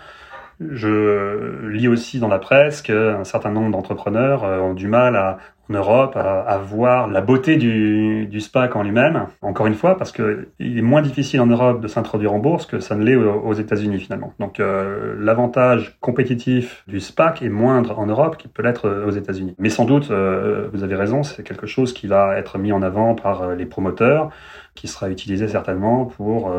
je 0.60 1.66
lis 1.68 1.88
aussi 1.88 2.20
dans 2.20 2.28
la 2.28 2.38
presse 2.38 2.80
qu'un 2.80 3.24
certain 3.24 3.50
nombre 3.50 3.72
d'entrepreneurs 3.72 4.44
ont 4.44 4.74
du 4.74 4.86
mal 4.86 5.16
à, 5.16 5.38
en 5.68 5.74
Europe 5.74 6.16
à, 6.16 6.58
voir 6.58 7.08
la 7.08 7.20
beauté 7.20 7.56
du, 7.56 8.26
du 8.26 8.40
SPAC 8.40 8.76
en 8.76 8.82
lui-même. 8.82 9.26
Encore 9.42 9.66
une 9.66 9.74
fois, 9.74 9.96
parce 9.96 10.12
que 10.12 10.48
il 10.58 10.78
est 10.78 10.82
moins 10.82 11.02
difficile 11.02 11.40
en 11.40 11.46
Europe 11.46 11.80
de 11.80 11.88
s'introduire 11.88 12.32
en 12.32 12.38
bourse 12.38 12.66
que 12.66 12.80
ça 12.80 12.94
ne 12.94 13.04
l'est 13.04 13.16
aux, 13.16 13.52
États-Unis 13.52 13.98
finalement. 13.98 14.32
Donc 14.38 14.60
euh, 14.60 15.16
l'avantage 15.18 15.96
compétitif 16.00 16.84
du 16.86 17.00
SPAC 17.00 17.42
est 17.42 17.48
moindre 17.48 17.98
en 17.98 18.06
Europe 18.06 18.36
qu'il 18.36 18.50
peut 18.50 18.62
l'être 18.62 18.88
aux 19.06 19.10
États-Unis. 19.10 19.54
Mais 19.58 19.70
sans 19.70 19.84
doute, 19.84 20.10
euh, 20.10 20.68
vous 20.72 20.82
avez 20.82 20.96
raison, 20.96 21.22
c'est 21.22 21.42
quelque 21.42 21.66
chose 21.66 21.92
qui 21.92 22.06
va 22.06 22.36
être 22.36 22.58
mis 22.58 22.72
en 22.72 22.82
avant 22.82 23.14
par 23.14 23.42
euh, 23.42 23.54
les 23.54 23.66
promoteurs, 23.66 24.30
qui 24.74 24.88
sera 24.88 25.08
utilisé 25.08 25.46
certainement 25.46 26.04
pour 26.04 26.52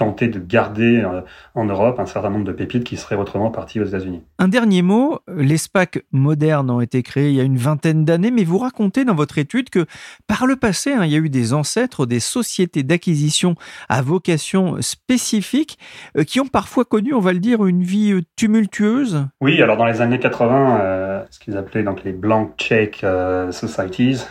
tenter 0.00 0.28
de 0.28 0.38
garder 0.38 1.02
euh, 1.04 1.20
en 1.54 1.66
Europe 1.66 2.00
un 2.00 2.06
certain 2.06 2.30
nombre 2.30 2.46
de 2.46 2.52
pépites 2.52 2.84
qui 2.84 2.96
seraient 2.96 3.16
autrement 3.16 3.50
parties 3.50 3.80
aux 3.80 3.84
États-Unis. 3.84 4.22
Un 4.38 4.48
dernier 4.48 4.80
mot, 4.80 5.18
les 5.28 5.58
SPAC 5.58 6.02
modernes 6.10 6.70
ont 6.70 6.80
été 6.80 7.02
créés 7.02 7.28
il 7.28 7.34
y 7.34 7.40
a 7.40 7.44
une 7.44 7.58
vingtaine 7.58 8.06
d'années, 8.06 8.30
mais 8.30 8.44
vous 8.44 8.56
racontez 8.56 9.04
dans 9.04 9.14
votre 9.14 9.36
étude 9.36 9.68
que 9.68 9.84
par 10.26 10.46
le 10.46 10.56
passé, 10.56 10.94
hein, 10.94 11.04
il 11.04 11.12
y 11.12 11.16
a 11.16 11.18
eu 11.18 11.28
des 11.28 11.52
ancêtres, 11.52 12.06
des 12.06 12.18
sociétés 12.18 12.82
d'acquisition 12.82 13.56
à 13.90 14.00
vocation 14.00 14.80
spécifique 14.80 15.78
euh, 16.16 16.24
qui 16.24 16.40
ont 16.40 16.48
parfois 16.48 16.86
connu, 16.86 17.12
on 17.12 17.20
va 17.20 17.34
le 17.34 17.40
dire, 17.40 17.66
une 17.66 17.82
vie 17.82 18.12
euh, 18.12 18.22
tumultueuse. 18.36 19.26
Oui, 19.42 19.60
alors 19.60 19.76
dans 19.76 19.86
les 19.86 20.00
années 20.00 20.18
80, 20.18 21.26
ce 21.30 21.38
qu'ils 21.38 21.58
appelaient 21.58 21.82
donc 21.82 22.04
les 22.04 22.12
blank 22.12 22.54
check 22.56 23.04
societies 23.50 24.22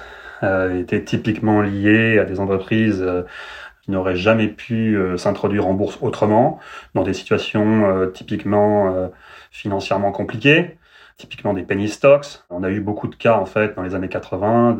étaient 0.41 1.03
typiquement 1.03 1.62
liés 1.62 2.17
à 2.17 2.25
des 2.25 2.39
entreprises 2.39 3.05
n'auraient 3.89 4.15
jamais 4.15 4.47
pu 4.47 4.95
euh, 4.95 5.17
s'introduire 5.17 5.67
en 5.67 5.73
bourse 5.73 5.97
autrement, 6.02 6.60
dans 6.93 7.04
des 7.04 7.13
situations 7.13 7.86
euh, 7.86 8.08
typiquement 8.08 8.93
euh, 8.93 9.08
financièrement 9.52 10.12
compliquées, 10.12 10.78
typiquement 11.17 11.54
des 11.54 11.63
penny 11.63 11.89
stocks. 11.89 12.43
On 12.49 12.63
a 12.63 12.69
eu 12.69 12.80
beaucoup 12.80 13.08
de 13.08 13.15
cas 13.15 13.36
en 13.36 13.45
fait 13.45 13.75
dans 13.75 13.84
les 13.84 13.95
années 13.95 14.10
80 14.10 14.78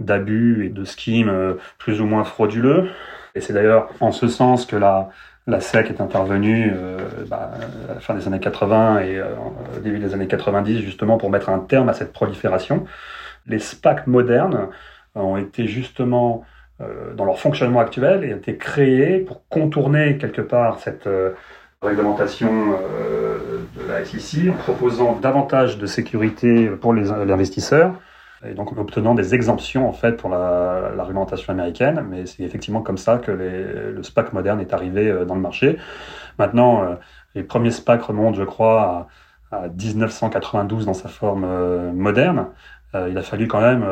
d'abus 0.00 0.66
et 0.66 0.68
de 0.68 0.84
schemes 0.84 1.56
plus 1.78 2.00
ou 2.00 2.06
moins 2.06 2.24
frauduleux. 2.24 2.90
Et 3.34 3.40
c'est 3.40 3.52
d'ailleurs 3.52 3.88
en 4.00 4.12
ce 4.12 4.28
sens 4.28 4.66
que 4.66 4.76
la, 4.76 5.08
la 5.46 5.60
SEC 5.60 5.88
est 5.88 6.00
intervenue 6.00 6.72
bah, 7.28 7.52
à 7.88 7.94
la 7.94 8.00
fin 8.00 8.14
des 8.14 8.26
années 8.26 8.40
80 8.40 9.00
et 9.00 9.22
au 9.22 9.80
début 9.80 9.98
des 9.98 10.12
années 10.12 10.26
90 10.26 10.80
justement 10.80 11.16
pour 11.16 11.30
mettre 11.30 11.48
un 11.48 11.60
terme 11.60 11.88
à 11.88 11.94
cette 11.94 12.12
prolifération. 12.12 12.84
Les 13.46 13.58
SPAC 13.58 14.06
modernes 14.06 14.68
ont 15.14 15.38
été 15.38 15.66
justement 15.66 16.44
dans 17.16 17.24
leur 17.24 17.38
fonctionnement 17.38 17.80
actuel 17.80 18.22
et 18.24 18.32
ont 18.32 18.36
été 18.36 18.56
créés 18.56 19.18
pour 19.18 19.46
contourner 19.48 20.16
quelque 20.16 20.40
part 20.40 20.78
cette 20.78 21.08
euh, 21.08 21.32
réglementation 21.82 22.50
euh, 22.72 23.38
de 23.76 23.88
la 23.88 24.04
SEC 24.04 24.50
en 24.50 24.54
proposant 24.54 25.18
davantage 25.20 25.78
de 25.78 25.86
sécurité 25.86 26.68
pour 26.68 26.94
les, 26.94 27.10
investisseurs 27.10 27.94
et 28.46 28.54
donc 28.54 28.72
en 28.72 28.80
obtenant 28.80 29.16
des 29.16 29.34
exemptions 29.34 29.88
en 29.88 29.92
fait 29.92 30.12
pour 30.12 30.30
la, 30.30 30.92
la 30.96 31.02
réglementation 31.02 31.52
américaine. 31.52 32.06
Mais 32.08 32.26
c'est 32.26 32.44
effectivement 32.44 32.80
comme 32.80 32.98
ça 32.98 33.18
que 33.18 33.32
les, 33.32 33.90
le 33.92 34.02
SPAC 34.04 34.32
moderne 34.32 34.60
est 34.60 34.72
arrivé 34.72 35.12
dans 35.26 35.34
le 35.34 35.40
marché. 35.40 35.78
Maintenant, 36.38 36.96
les 37.34 37.42
premiers 37.42 37.72
SPAC 37.72 38.00
remontent, 38.02 38.38
je 38.38 38.44
crois, 38.44 39.08
à, 39.50 39.56
à 39.64 39.68
1992 39.68 40.86
dans 40.86 40.94
sa 40.94 41.08
forme 41.08 41.44
moderne. 41.90 42.46
il 42.94 43.18
a 43.18 43.22
fallu 43.22 43.48
quand 43.48 43.60
même 43.60 43.84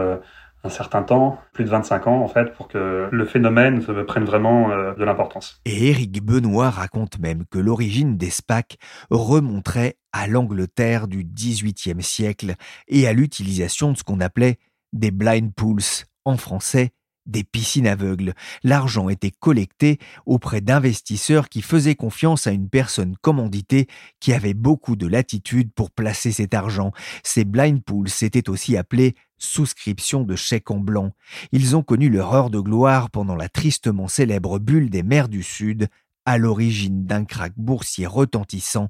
un 0.66 0.68
certain 0.68 1.02
temps, 1.02 1.38
plus 1.52 1.64
de 1.64 1.70
25 1.70 2.06
ans 2.06 2.20
en 2.22 2.28
fait, 2.28 2.54
pour 2.54 2.68
que 2.68 3.08
le 3.10 3.24
phénomène 3.24 3.80
prenne 4.06 4.24
vraiment 4.24 4.70
euh, 4.70 4.94
de 4.94 5.04
l'importance. 5.04 5.60
Et 5.64 5.88
Éric 5.88 6.22
Benoît 6.22 6.70
raconte 6.70 7.18
même 7.18 7.44
que 7.50 7.58
l'origine 7.58 8.16
des 8.16 8.30
SPAC 8.30 8.76
remonterait 9.10 9.96
à 10.12 10.26
l'Angleterre 10.26 11.08
du 11.08 11.24
XVIIIe 11.24 12.02
siècle 12.02 12.54
et 12.88 13.06
à 13.06 13.12
l'utilisation 13.12 13.92
de 13.92 13.96
ce 13.96 14.04
qu'on 14.04 14.20
appelait 14.20 14.58
des 14.92 15.10
blind 15.10 15.52
pools, 15.54 15.82
en 16.24 16.36
français 16.36 16.92
des 17.26 17.44
piscines 17.44 17.86
aveugles. 17.86 18.34
L'argent 18.62 19.08
était 19.08 19.32
collecté 19.32 19.98
auprès 20.24 20.60
d'investisseurs 20.60 21.48
qui 21.48 21.60
faisaient 21.60 21.94
confiance 21.94 22.46
à 22.46 22.52
une 22.52 22.68
personne 22.68 23.16
commanditée 23.20 23.88
qui 24.20 24.32
avait 24.32 24.54
beaucoup 24.54 24.96
de 24.96 25.06
latitude 25.06 25.72
pour 25.74 25.90
placer 25.90 26.32
cet 26.32 26.54
argent. 26.54 26.92
Ces 27.24 27.44
blind 27.44 27.82
pools 27.82 28.08
s'étaient 28.08 28.48
aussi 28.48 28.76
appelés 28.76 29.14
souscription 29.38 30.22
de 30.22 30.36
chèques 30.36 30.70
en 30.70 30.78
blanc. 30.78 31.12
Ils 31.52 31.76
ont 31.76 31.82
connu 31.82 32.08
leur 32.08 32.34
heure 32.34 32.50
de 32.50 32.60
gloire 32.60 33.10
pendant 33.10 33.36
la 33.36 33.48
tristement 33.48 34.08
célèbre 34.08 34.58
bulle 34.58 34.90
des 34.90 35.02
mers 35.02 35.28
du 35.28 35.42
Sud, 35.42 35.88
à 36.24 36.38
l'origine 36.38 37.04
d'un 37.06 37.24
krach 37.24 37.52
boursier 37.56 38.06
retentissant 38.06 38.88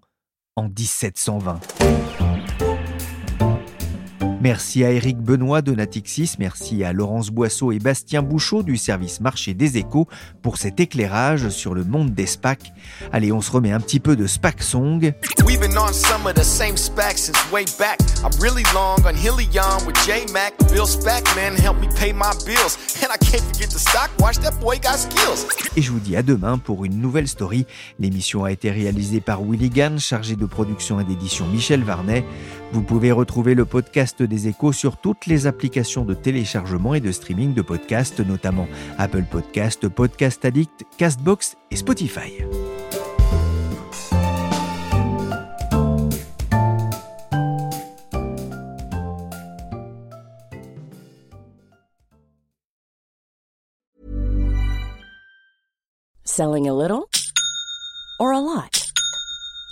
en 0.57 0.69
1720. 0.69 2.26
Merci 4.47 4.85
à 4.85 4.93
Éric 4.93 5.19
Benoît 5.19 5.61
de 5.61 5.73
Natixis, 5.73 6.37
merci 6.39 6.85
à 6.85 6.93
Laurence 6.93 7.31
Boisseau 7.31 7.73
et 7.73 7.81
Bastien 7.81 8.23
Bouchot 8.23 8.63
du 8.63 8.77
service 8.77 9.21
marché 9.21 9.55
des 9.55 9.77
échos 9.77 10.07
pour 10.41 10.57
cet 10.57 10.79
éclairage 10.79 11.49
sur 11.49 11.75
le 11.75 11.83
monde 11.83 12.15
des 12.15 12.27
SPAC. 12.27 12.73
Allez, 13.11 13.33
on 13.33 13.41
se 13.41 13.51
remet 13.51 13.73
un 13.73 13.81
petit 13.81 13.99
peu 13.99 14.15
de 14.15 14.29
SPAC 14.29 14.63
Song. 14.63 15.13
We've 15.45 15.59
been 15.59 15.77
on 15.77 15.93
some 15.93 16.29
of 16.29 16.35
the 16.35 16.45
same 16.45 16.77
SPAC 16.77 17.19
since 17.19 17.37
way 17.51 17.65
back. 17.77 17.99
I'm 18.23 18.31
really 18.41 18.63
long 18.73 18.99
on 19.05 19.17
Helion 19.17 19.85
with 19.85 19.97
J-Mac. 20.07 20.55
Bill 20.73 20.87
SPAC, 20.87 21.25
man, 21.35 21.57
help 21.57 21.81
me 21.81 21.89
pay 21.99 22.13
my 22.13 22.31
bills. 22.47 22.79
And 23.03 23.11
I 23.13 23.19
can't 23.19 23.43
forget 23.43 23.71
the 23.71 23.81
stock, 23.81 24.11
watch 24.21 24.39
that 24.45 24.61
boy 24.61 24.79
got 24.79 24.99
skills. 24.99 25.49
Et 25.77 25.83
je 25.83 25.91
vous 25.91 25.99
dis 25.99 26.15
à 26.15 26.23
demain 26.23 26.59
pour 26.59 26.85
une 26.85 27.01
nouvelle 27.01 27.27
story. 27.27 27.67
L'émission 27.99 28.45
a 28.45 28.53
été 28.53 28.71
réalisée 28.71 29.21
par 29.21 29.43
Willy 29.43 29.71
Gann, 29.71 29.99
chargé 29.99 30.37
de 30.37 30.47
production 30.47 31.01
et 31.01 31.05
d'édition 31.05 31.49
Michel 31.49 31.83
Varnet. 31.83 32.25
Vous 32.73 32.83
pouvez 32.83 33.13
retrouver 33.13 33.55
le 33.55 33.65
podcast 33.65 34.23
des 34.23 34.49
échos 34.49 34.73
sur 34.73 34.97
toutes 34.97 35.27
les 35.27 35.47
applications 35.47 36.05
de 36.05 36.15
téléchargement 36.15 36.95
et 36.95 37.01
de 37.01 37.13
streaming 37.13 37.55
de 37.55 37.63
podcasts, 37.63 38.21
notamment 38.21 38.69
Apple 38.99 39.25
Podcast, 39.31 39.89
Podcast 39.89 40.45
Addict, 40.45 40.85
Castbox 40.99 41.57
et 41.71 41.77
Spotify. 41.77 42.45
Selling 56.25 56.69
a 56.69 56.75
little 56.75 57.09
or 58.21 58.33
a 58.33 58.41
lot? 58.41 58.86